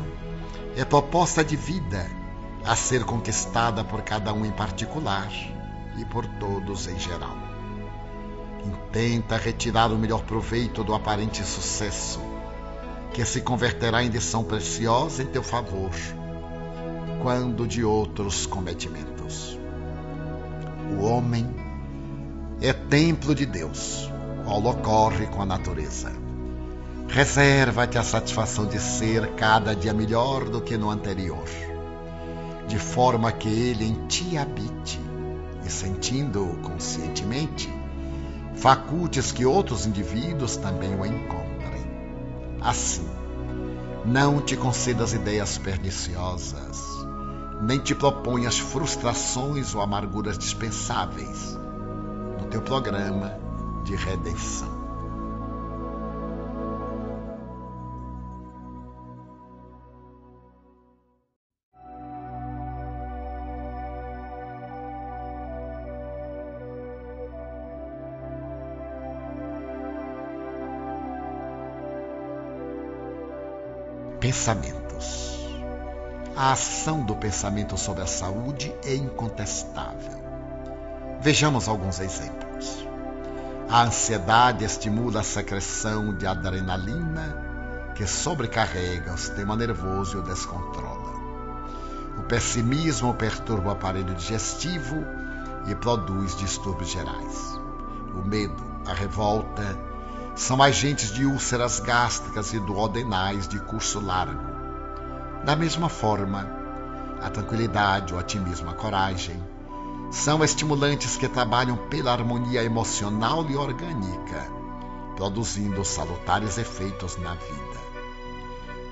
[0.75, 2.09] é proposta de vida
[2.65, 5.29] a ser conquistada por cada um em particular
[5.99, 7.37] e por todos em geral.
[8.65, 12.19] Intenta retirar o melhor proveito do aparente sucesso,
[13.13, 15.91] que se converterá em lição preciosa em teu favor,
[17.21, 19.57] quando de outros cometimentos.
[20.99, 21.47] O homem
[22.59, 24.09] é templo de Deus,
[24.43, 26.11] qual ocorre com a natureza.
[27.07, 31.45] Reserva-te a satisfação de ser cada dia melhor do que no anterior,
[32.67, 34.99] de forma que ele em ti habite
[35.63, 37.71] e sentindo-o conscientemente,
[38.55, 41.52] facultes que outros indivíduos também o encontrem.
[42.63, 43.05] Assim,
[44.05, 46.81] não te concedas ideias perniciosas,
[47.61, 51.57] nem te proponhas frustrações ou amarguras dispensáveis
[52.39, 53.37] no teu programa
[53.83, 54.82] de redenção.
[74.43, 75.39] Pensamentos.
[76.35, 80.21] A ação do pensamento sobre a saúde é incontestável.
[81.21, 82.85] Vejamos alguns exemplos.
[83.69, 91.13] A ansiedade estimula a secreção de adrenalina, que sobrecarrega o sistema nervoso e o descontrola.
[92.19, 95.05] O pessimismo perturba o aparelho digestivo
[95.67, 97.57] e produz distúrbios gerais.
[98.13, 99.63] O medo, a revolta,
[100.35, 104.53] são agentes de úlceras gástricas e duodenais de curso largo.
[105.45, 106.49] Da mesma forma,
[107.21, 109.41] a tranquilidade, o otimismo, a coragem
[110.11, 114.47] são estimulantes que trabalham pela harmonia emocional e orgânica,
[115.15, 117.83] produzindo salutares efeitos na vida.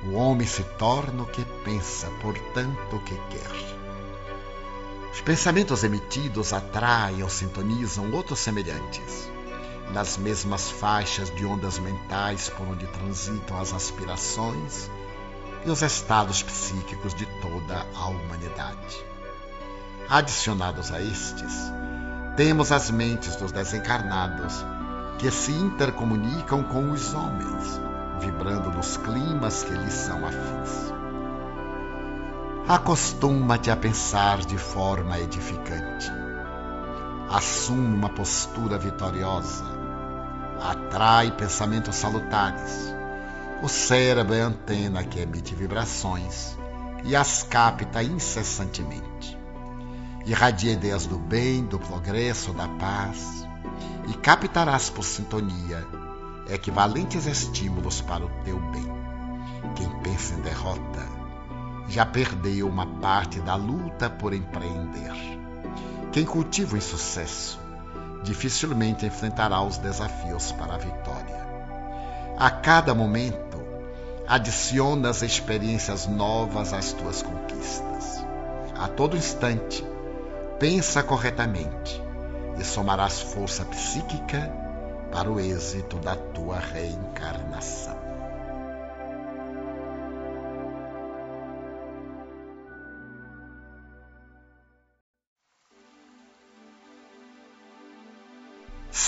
[0.06, 3.82] O homem se torna o que pensa, portanto, o que quer.
[5.12, 9.32] Os pensamentos emitidos atraem ou sintonizam outros semelhantes
[9.92, 14.89] nas mesmas faixas de ondas mentais por onde transitam as aspirações
[15.66, 19.06] e os estados psíquicos de toda a humanidade.
[20.10, 21.72] Adicionados a estes,
[22.36, 24.66] temos as mentes dos desencarnados
[25.20, 27.80] que se intercomunicam com os homens,
[28.20, 30.92] vibrando nos climas que lhes são afins.
[32.68, 36.12] Acostuma-te a pensar de forma edificante.
[37.30, 39.81] Assume uma postura vitoriosa
[40.62, 42.93] atrai pensamentos salutares.
[43.64, 46.57] O cérebro é a antena que emite vibrações
[47.03, 49.38] e as capta incessantemente.
[50.26, 53.47] Irradia ideias do bem, do progresso, da paz
[54.07, 55.86] e captarás por sintonia
[56.47, 58.91] equivalentes estímulos para o teu bem.
[59.76, 61.07] Quem pensa em derrota
[61.88, 65.14] já perdeu uma parte da luta por empreender.
[66.12, 67.61] Quem cultiva o insucesso
[68.24, 71.42] dificilmente enfrentará os desafios para a vitória.
[72.38, 73.62] A cada momento,
[74.28, 78.26] adicionas experiências novas às tuas conquistas.
[78.78, 79.86] A todo instante,
[80.60, 82.02] pensa corretamente
[82.58, 84.52] e somarás força psíquica
[85.12, 88.01] para o êxito da tua reencarnação.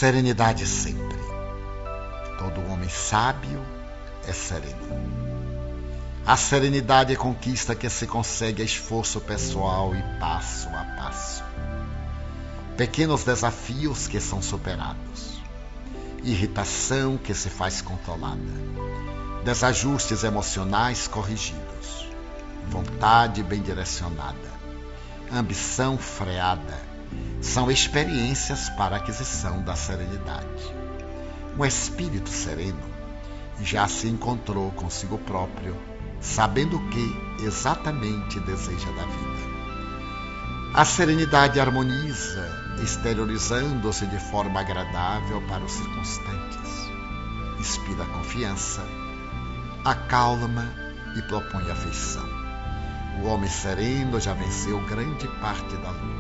[0.03, 1.17] Serenidade sempre.
[2.37, 3.65] Todo homem sábio
[4.27, 5.01] é sereno.
[6.25, 11.41] A serenidade é conquista que se consegue a esforço pessoal e passo a passo.
[12.75, 15.41] Pequenos desafios que são superados.
[16.21, 18.41] Irritação que se faz controlada.
[19.45, 22.09] Desajustes emocionais corrigidos.
[22.67, 24.51] Vontade bem direcionada.
[25.31, 26.92] Ambição freada
[27.43, 30.73] são experiências para a aquisição da serenidade.
[31.57, 32.79] Um espírito sereno
[33.61, 35.75] já se encontrou consigo próprio,
[36.19, 39.53] sabendo o que exatamente deseja da vida.
[40.73, 42.49] A serenidade harmoniza,
[42.81, 46.89] exteriorizando-se de forma agradável para os circunstantes.
[47.59, 48.83] Inspira confiança,
[49.85, 50.67] acalma
[51.15, 52.27] e propõe afeição.
[53.21, 56.12] O homem sereno já venceu grande parte da luta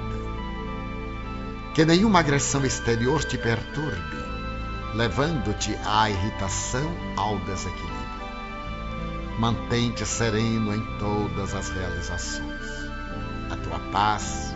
[1.73, 4.23] que nenhuma agressão exterior te perturbe,
[4.93, 8.03] levando-te à irritação, ao desequilíbrio.
[9.39, 12.61] Mantente sereno em todas as realizações.
[13.49, 14.55] A tua paz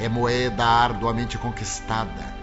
[0.00, 2.36] é moeda arduamente conquistada,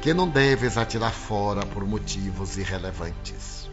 [0.00, 3.68] que não deves atirar fora por motivos irrelevantes.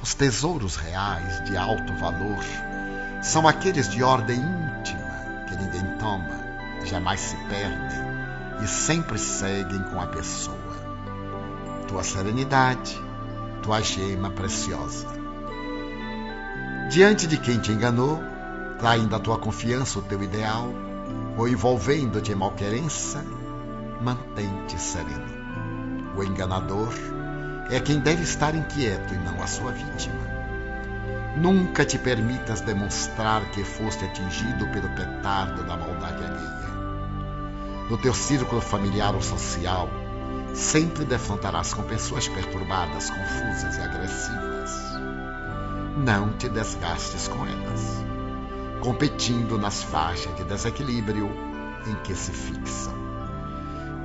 [0.00, 2.44] Os tesouros reais de alto valor
[3.22, 6.40] são aqueles de ordem íntima que ninguém toma,
[6.84, 8.01] jamais se perdem
[8.62, 10.56] e sempre seguem com a pessoa.
[11.88, 12.96] Tua serenidade,
[13.62, 15.08] tua gema preciosa.
[16.88, 18.22] Diante de quem te enganou,
[18.78, 20.68] traindo a tua confiança, o teu ideal,
[21.36, 23.24] ou envolvendo-te em malquerença,
[24.00, 25.42] mantém-te sereno.
[26.16, 26.92] O enganador
[27.70, 30.20] é quem deve estar inquieto e não a sua vítima.
[31.36, 36.61] Nunca te permitas demonstrar que foste atingido pelo petardo da maldade alheia.
[37.90, 39.88] No teu círculo familiar ou social,
[40.54, 44.72] sempre defrontarás com pessoas perturbadas, confusas e agressivas.
[45.96, 48.04] Não te desgastes com elas,
[48.80, 51.30] competindo nas faixas de desequilíbrio
[51.86, 52.94] em que se fixam.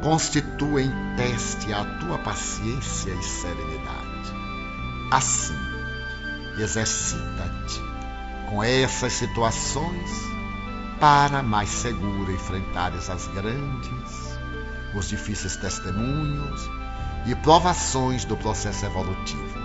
[0.02, 4.34] Constituem teste a tua paciência e serenidade.
[5.12, 5.58] Assim,
[6.60, 7.82] exercita-te
[8.50, 10.37] com essas situações
[11.00, 14.38] para mais seguro enfrentares as grandes,
[14.96, 16.70] os difíceis testemunhos
[17.26, 19.60] e provações do processo evolutivo,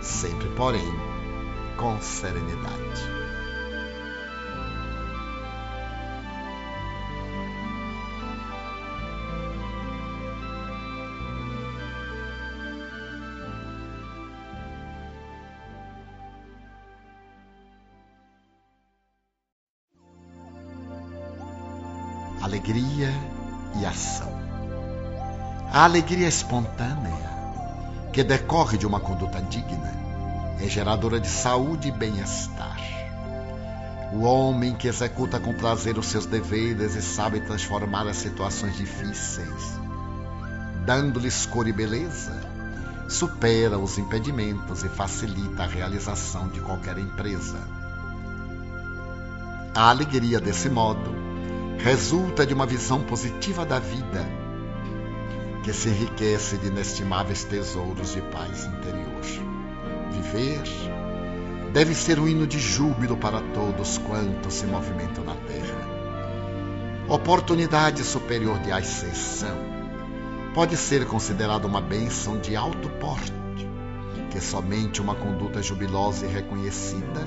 [0.00, 0.92] sempre, porém,
[1.76, 3.23] com serenidade.
[22.64, 23.12] Alegria
[23.78, 24.32] e ação.
[25.70, 27.12] A alegria espontânea,
[28.10, 29.92] que decorre de uma conduta digna,
[30.58, 32.80] é geradora de saúde e bem-estar.
[34.14, 39.78] O homem que executa com prazer os seus deveres e sabe transformar as situações difíceis,
[40.86, 42.32] dando-lhes cor e beleza,
[43.10, 47.58] supera os impedimentos e facilita a realização de qualquer empresa.
[49.74, 51.23] A alegria, desse modo,
[51.78, 54.26] resulta de uma visão positiva da vida,
[55.62, 59.22] que se enriquece de inestimáveis tesouros de paz interior.
[60.10, 60.62] Viver
[61.72, 65.94] deve ser um hino de júbilo para todos quantos se movimentam na terra.
[67.08, 69.56] Oportunidade superior de ascensão
[70.54, 73.32] pode ser considerada uma bênção de alto porte,
[74.30, 77.26] que somente uma conduta jubilosa e reconhecida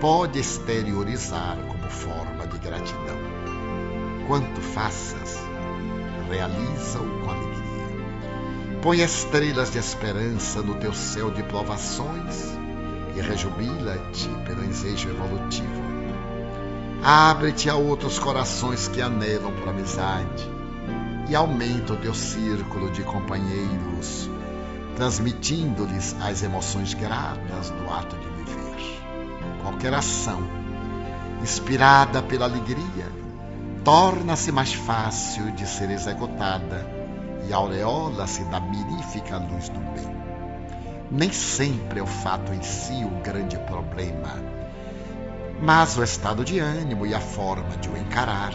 [0.00, 3.55] pode exteriorizar como forma de gratidão
[4.26, 5.38] quanto faças,
[6.28, 7.66] realiza-o com alegria.
[8.82, 12.56] Põe estrelas de esperança no teu céu de provações
[13.16, 15.86] e rejubila-te pelo ensejo evolutivo.
[17.02, 20.50] Abre-te a outros corações que anelam por amizade
[21.28, 24.28] e aumenta o teu círculo de companheiros,
[24.96, 29.00] transmitindo-lhes as emoções gratas do ato de viver.
[29.62, 30.42] Qualquer ação
[31.42, 33.25] inspirada pela alegria
[33.86, 36.84] torna-se mais fácil de ser executada
[37.48, 40.16] e aureola-se da mirífica luz do bem.
[41.08, 44.34] Nem sempre é o fato em si o grande problema,
[45.62, 48.54] mas o estado de ânimo e a forma de o encarar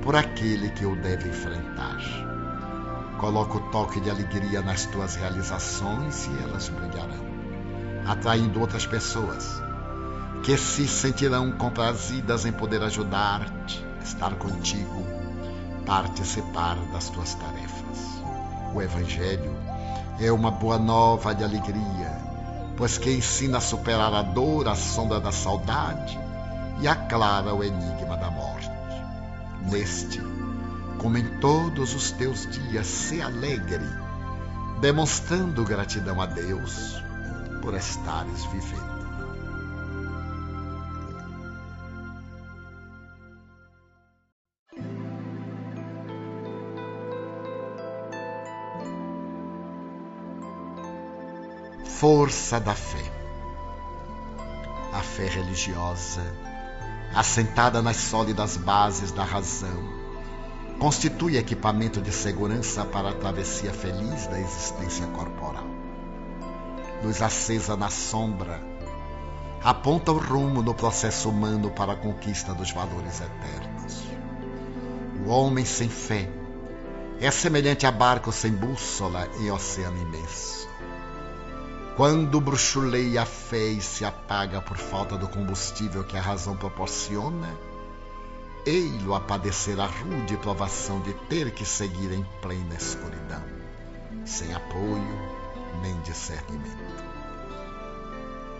[0.00, 1.98] por aquele que o deve enfrentar.
[3.18, 7.26] Coloca o toque de alegria nas tuas realizações e elas brilharão,
[8.06, 9.60] atraindo outras pessoas
[10.44, 15.04] que se sentirão comprazidas em poder ajudar-te estar contigo,
[15.86, 18.22] participar das tuas tarefas.
[18.74, 19.54] O Evangelho
[20.20, 22.18] é uma boa nova de alegria,
[22.76, 26.18] pois que ensina a superar a dor, a sombra da saudade
[26.80, 28.70] e aclara o enigma da morte.
[29.70, 30.20] Neste,
[30.98, 33.84] como em todos os teus dias, se alegre,
[34.80, 37.02] demonstrando gratidão a Deus
[37.60, 38.91] por estares vivendo.
[52.02, 53.12] Força da fé.
[54.92, 56.20] A fé religiosa,
[57.14, 59.84] assentada nas sólidas bases da razão,
[60.80, 65.64] constitui equipamento de segurança para a travessia feliz da existência corporal.
[67.04, 68.60] Luz acesa na sombra,
[69.62, 74.02] aponta o rumo no processo humano para a conquista dos valores eternos.
[75.24, 76.28] O homem sem fé
[77.20, 80.71] é semelhante a barco sem bússola em oceano imenso.
[81.96, 87.54] Quando bruxuleia a fé e se apaga por falta do combustível que a razão proporciona,
[88.64, 93.44] ei-lo a padecer a rude provação de ter que seguir em plena escuridão,
[94.24, 95.42] sem apoio
[95.82, 97.04] nem discernimento.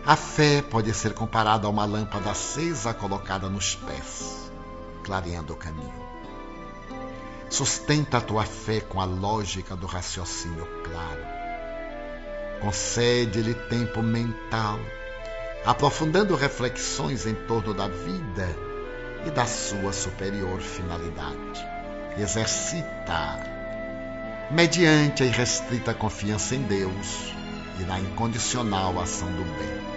[0.04, 4.52] A fé pode ser comparada a uma lâmpada acesa colocada nos pés,
[5.04, 6.02] clareando o caminho.
[7.48, 11.31] Sustenta a tua fé com a lógica do raciocínio claro
[12.62, 14.78] Concede-lhe tempo mental,
[15.66, 18.48] aprofundando reflexões em torno da vida
[19.26, 21.66] e da sua superior finalidade.
[22.16, 23.40] Exercita
[24.48, 27.32] mediante a irrestrita confiança em Deus
[27.80, 29.92] e na incondicional ação do bem.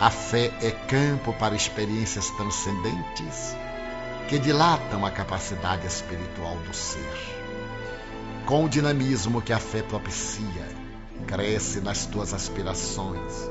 [0.00, 3.54] A fé é campo para experiências transcendentes
[4.28, 7.38] que dilatam a capacidade espiritual do ser.
[8.46, 10.81] Com o dinamismo que a fé propicia,
[11.22, 13.48] cresce nas tuas aspirações,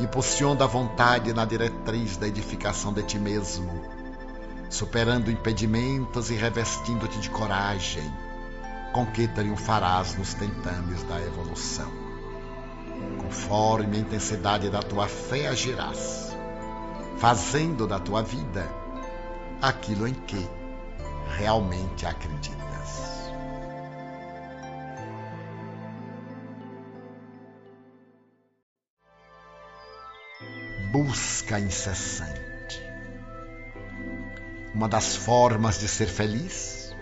[0.00, 3.70] impulsiona a vontade na diretriz da edificação de ti mesmo,
[4.70, 8.10] superando impedimentos e revestindo-te de coragem,
[8.92, 11.90] com que triunfarás nos tentames da evolução.
[13.18, 16.36] Conforme a intensidade da tua fé agirás,
[17.18, 18.68] fazendo da tua vida
[19.60, 20.48] aquilo em que
[21.36, 23.11] realmente acreditas.
[30.92, 32.78] Busca incessante.
[34.74, 36.94] Uma das formas de ser feliz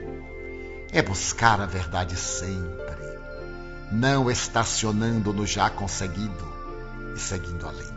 [0.92, 2.94] é buscar a verdade sempre,
[3.90, 6.54] não estacionando no já conseguido
[7.16, 7.92] e seguindo além.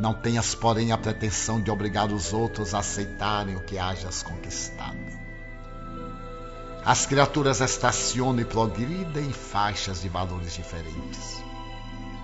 [0.00, 4.98] Não tenhas, porém, a pretensão de obrigar os outros a aceitarem o que hajas conquistado.
[6.84, 11.40] As criaturas estacionam e progridem em faixas de valores diferentes,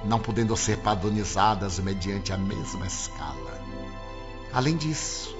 [0.05, 3.61] não podendo ser padronizadas mediante a mesma escala.
[4.53, 5.37] Além disso,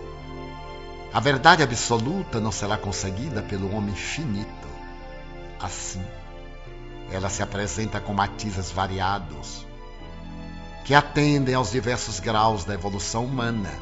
[1.13, 4.69] a verdade absoluta não será conseguida pelo homem finito.
[5.59, 6.05] Assim,
[7.11, 9.67] ela se apresenta com matizes variados,
[10.85, 13.73] que atendem aos diversos graus da evolução humana,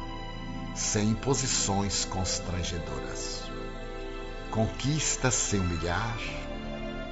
[0.73, 3.43] sem imposições constrangedoras.
[4.49, 6.17] Conquista sem humilhar,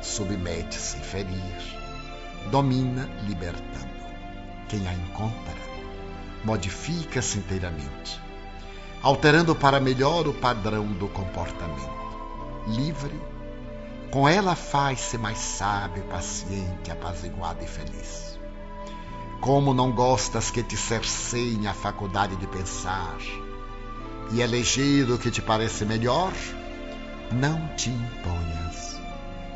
[0.02, 1.85] submete sem ferir,
[2.52, 3.96] domina libertando.
[4.68, 5.56] Quem a encontra,
[6.44, 8.20] modifica-se inteiramente,
[9.02, 11.96] alterando para melhor o padrão do comportamento.
[12.68, 13.14] Livre,
[14.12, 18.40] com ela faz-se mais sábio, paciente, apaziguado e feliz.
[19.42, 23.18] Como não gostas que te cerceiem a faculdade de pensar
[24.32, 26.34] e eleger o que te parece melhor?
[27.32, 28.65] Não te imponhas,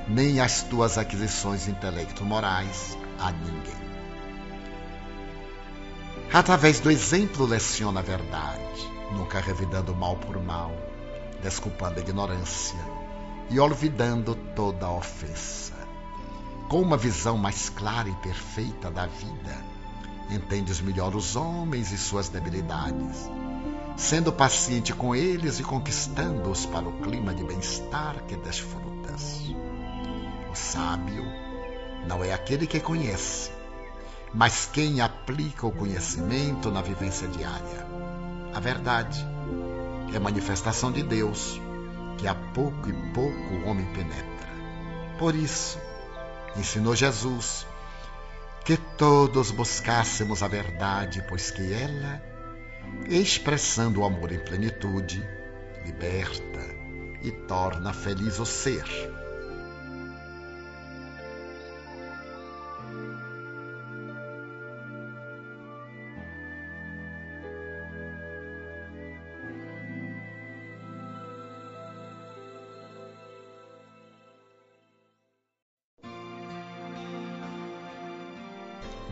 [0.10, 3.90] nem as tuas aquisições intelecto-morais a ninguém.
[6.34, 10.72] Através do exemplo leciona a verdade, nunca revidando mal por mal,
[11.44, 12.80] desculpando a ignorância
[13.52, 15.74] e olvidando toda a ofensa.
[16.68, 19.58] Com uma visão mais clara e perfeita da vida,
[20.32, 23.30] entendes melhor os homens e suas debilidades,
[23.96, 29.50] sendo paciente com eles e conquistando-os para o clima de bem-estar que desfrutas.
[30.50, 31.24] O sábio
[32.08, 33.52] não é aquele que conhece,
[34.34, 37.86] mas quem aplica o conhecimento na vivência diária.
[38.54, 39.24] A verdade
[40.14, 41.62] é manifestação de Deus,
[42.18, 44.50] que a pouco e pouco o homem penetra.
[45.20, 45.78] Por isso,
[46.56, 47.68] ensinou Jesus
[48.66, 52.22] que todos buscássemos a verdade, pois que ela,
[53.08, 55.24] expressando o amor em plenitude,
[55.86, 56.60] liberta
[57.22, 58.86] e torna feliz o ser.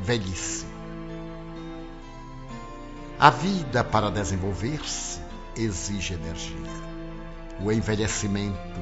[0.08, 0.66] Velhice.
[3.20, 5.20] A vida, para desenvolver-se,
[5.54, 6.56] exige energia.
[7.62, 8.80] O envelhecimento,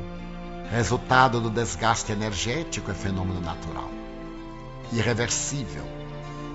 [0.70, 3.90] resultado do desgaste energético, é fenômeno natural.
[4.94, 5.84] Irreversível,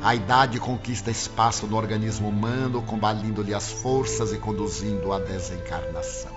[0.05, 6.31] a idade conquista espaço no organismo humano, combalindo-lhe as forças e conduzindo à desencarnação.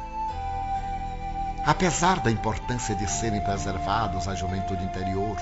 [1.63, 5.37] Apesar da importância de serem preservados a juventude interior,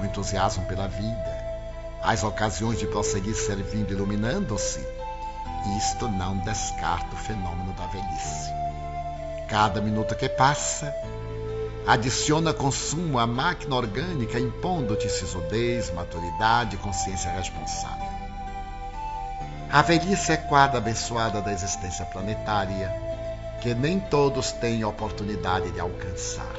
[0.00, 1.41] o entusiasmo pela vida,
[2.02, 4.80] as ocasiões de prosseguir servindo iluminando-se,
[5.78, 8.50] isto não descarta o fenômeno da velhice.
[9.48, 10.92] Cada minuto que passa,
[11.86, 18.10] adiciona consumo à máquina orgânica, impondo-te sisudez, maturidade e consciência responsável.
[19.70, 22.92] A velhice é quadra abençoada da existência planetária,
[23.60, 26.56] que nem todos têm oportunidade de alcançar.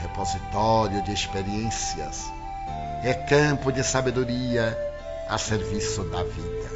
[0.00, 2.30] Repositório de experiências,
[3.02, 4.78] é campo de sabedoria
[5.28, 6.70] a serviço da vida.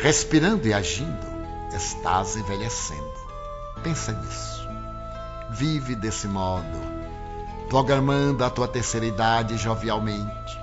[0.00, 1.26] Respirando e agindo,
[1.74, 3.14] estás envelhecendo.
[3.82, 4.68] Pensa nisso.
[5.50, 6.80] Vive desse modo,
[7.68, 10.58] programando a tua terceira idade jovialmente,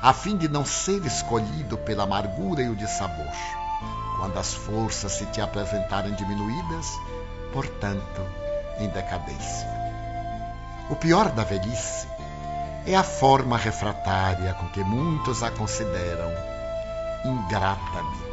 [0.00, 3.32] a fim de não ser escolhido pela amargura e o dissabor,
[4.18, 6.86] quando as forças se te apresentarem diminuídas,
[7.52, 8.22] portanto,
[8.78, 9.68] em decadência.
[10.90, 12.11] O pior da velhice
[12.86, 16.32] é a forma refratária com que muitos a consideram
[17.24, 18.32] ingratamente.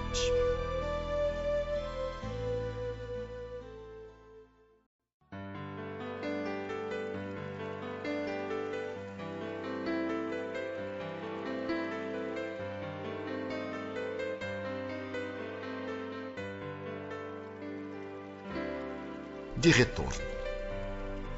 [19.57, 20.09] De retorno,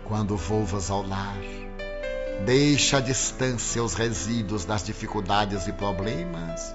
[0.06, 1.36] quando volvas ao lar,
[2.46, 6.74] deixa à distância os resíduos das dificuldades e problemas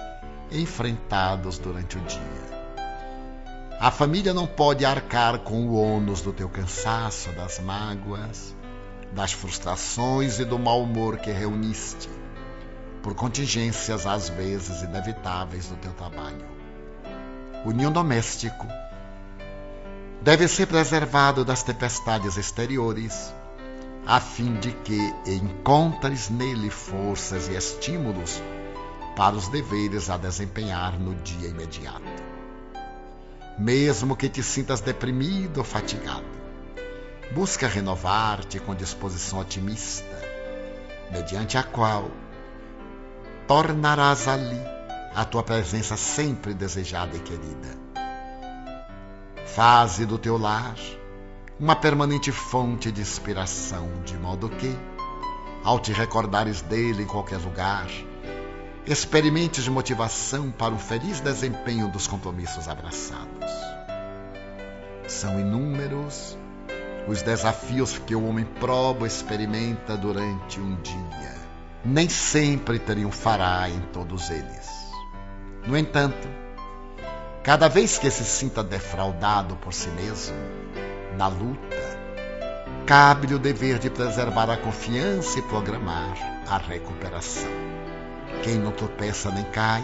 [0.51, 2.57] enfrentados durante o dia.
[3.79, 8.55] A família não pode arcar com o ônus do teu cansaço, das mágoas,
[9.13, 12.09] das frustrações e do mau humor que reuniste,
[13.03, 16.45] por contingências às vezes inevitáveis do teu trabalho.
[17.65, 18.67] O ninho doméstico
[20.23, 23.33] deve ser preservado das tempestades exteriores,
[24.07, 28.41] a fim de que encontres nele forças e estímulos
[29.17, 32.05] para os deveres a desempenhar no dia imediato.
[33.59, 36.25] Mesmo que te sintas deprimido ou fatigado,
[37.35, 40.05] busca renovar-te com disposição otimista,
[41.11, 42.09] mediante a qual
[43.49, 44.61] tornarás ali
[45.15, 47.87] a tua presença sempre desejada e querida.
[49.47, 50.77] Faze do teu lar
[51.59, 54.77] uma permanente fonte de inspiração, de modo que,
[55.65, 57.87] ao te recordares dele em qualquer lugar,
[58.87, 63.51] experimentes de motivação para o feliz desempenho dos compromissos abraçados.
[65.09, 66.37] São inúmeros
[67.09, 71.37] os desafios que o homem proba ou experimenta durante um dia.
[71.85, 74.69] Nem sempre triunfará em todos eles.
[75.67, 76.29] No entanto,
[77.43, 80.35] cada vez que se sinta defraudado por si mesmo,
[81.17, 81.77] na luta,
[82.87, 86.15] cabe-lhe o dever de preservar a confiança e programar
[86.47, 87.51] a recuperação.
[88.43, 89.83] Quem não tropeça nem cai,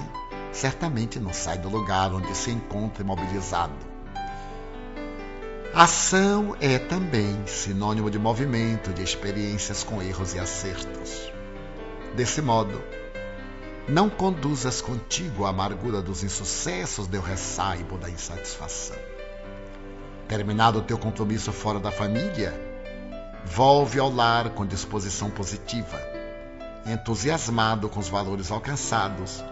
[0.52, 3.92] certamente não sai do lugar onde se encontra imobilizado.
[5.74, 11.32] Ação é também sinônimo de movimento, de experiências com erros e acertos.
[12.14, 12.78] Desse modo,
[13.88, 19.11] não conduzas contigo a amargura dos insucessos, do ressaibo da insatisfação.
[20.32, 22.58] Terminado o teu compromisso fora da família,
[23.44, 26.00] volve ao lar com disposição positiva
[26.86, 29.44] entusiasmado com os valores alcançados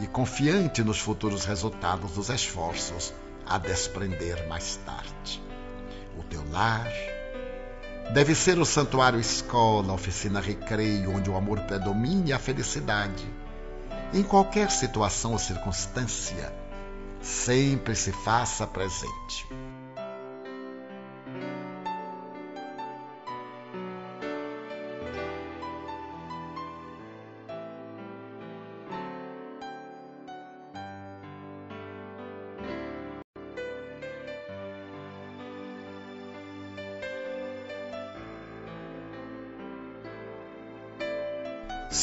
[0.00, 3.12] e confiante nos futuros resultados dos esforços
[3.46, 5.42] a desprender mais tarde.
[6.18, 6.90] O teu lar
[8.14, 13.30] deve ser o santuário escola, oficina recreio, onde o amor predomine e a felicidade.
[14.14, 16.50] Em qualquer situação ou circunstância,
[17.20, 19.46] sempre se faça presente.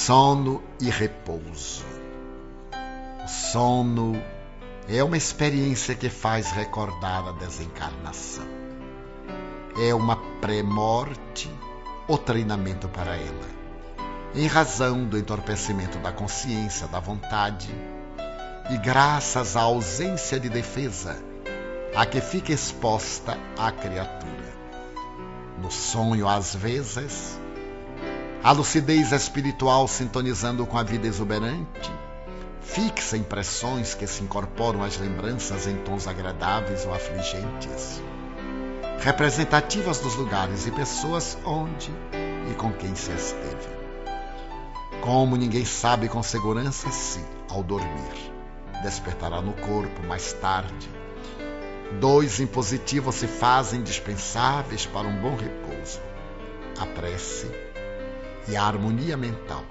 [0.10, 1.86] Sono e repouso.
[3.24, 4.20] O sono
[4.88, 8.47] é uma experiência que faz recordar a desencarnação.
[9.80, 11.47] É uma pré-morte
[12.07, 13.47] ou treinamento para ela,
[14.34, 17.70] em razão do entorpecimento da consciência, da vontade
[18.72, 21.20] e graças à ausência de defesa
[21.95, 24.57] a que fica exposta a criatura.
[25.62, 27.39] No sonho, às vezes,
[28.42, 31.92] a lucidez espiritual sintonizando com a vida exuberante,
[32.62, 38.02] fixa impressões que se incorporam às lembranças em tons agradáveis ou afligentes,
[39.02, 41.92] representativas dos lugares e pessoas onde
[42.50, 43.80] e com quem se esteve.
[45.02, 48.32] Como ninguém sabe com segurança se, ao dormir,
[48.84, 50.90] despertará no corpo mais tarde,
[52.00, 56.00] dois impositivos se fazem indispensáveis para um bom repouso:
[56.80, 57.69] a prece
[58.50, 59.64] e a harmonia mental.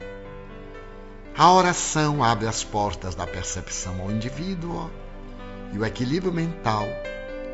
[1.36, 4.90] A oração abre as portas da percepção ao indivíduo
[5.72, 6.86] e o equilíbrio mental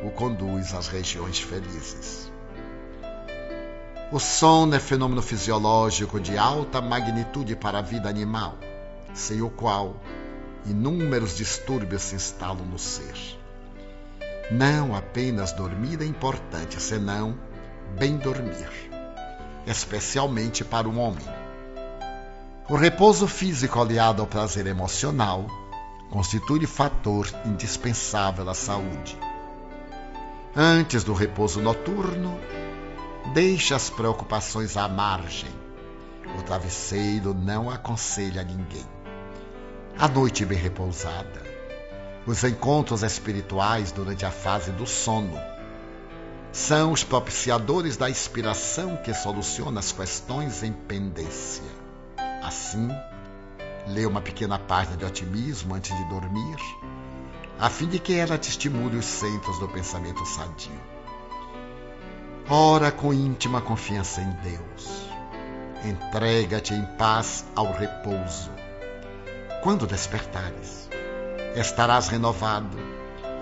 [0.02, 2.30] o conduz às regiões felizes.
[4.12, 8.58] O sono é fenômeno fisiológico de alta magnitude para a vida animal,
[9.14, 9.96] sem o qual
[10.66, 13.38] inúmeros distúrbios se instalam no ser.
[14.50, 17.34] Não apenas dormir é importante, senão
[17.98, 18.93] bem dormir
[19.66, 21.26] especialmente para o homem.
[22.68, 25.46] O repouso físico aliado ao prazer emocional
[26.10, 29.18] constitui fator indispensável à saúde.
[30.56, 32.38] Antes do repouso noturno,
[33.32, 35.50] Deixe as preocupações à margem.
[36.38, 38.84] O travesseiro não aconselha ninguém.
[39.98, 41.42] A noite bem repousada.
[42.26, 45.36] Os encontros espirituais durante a fase do sono
[46.54, 51.64] são os propiciadores da inspiração que soluciona as questões em pendência.
[52.44, 52.88] Assim,
[53.88, 56.56] lê uma pequena página de otimismo antes de dormir,
[57.58, 60.80] a fim de que ela te estimule os centros do pensamento sadio.
[62.48, 65.08] Ora com íntima confiança em Deus.
[65.84, 68.52] Entrega-te em paz ao repouso.
[69.60, 70.88] Quando despertares,
[71.56, 72.78] estarás renovado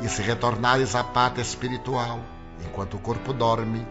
[0.00, 2.18] e se retornares à pátria espiritual,
[2.66, 3.86] enquanto o corpo dorme,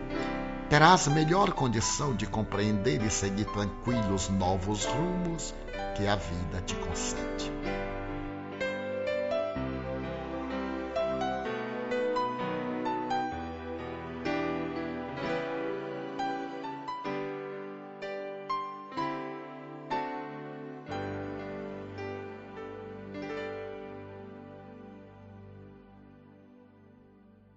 [0.69, 5.53] terás melhor condição de compreender e seguir tranquilos novos rumos
[5.95, 7.51] que a vida te concede.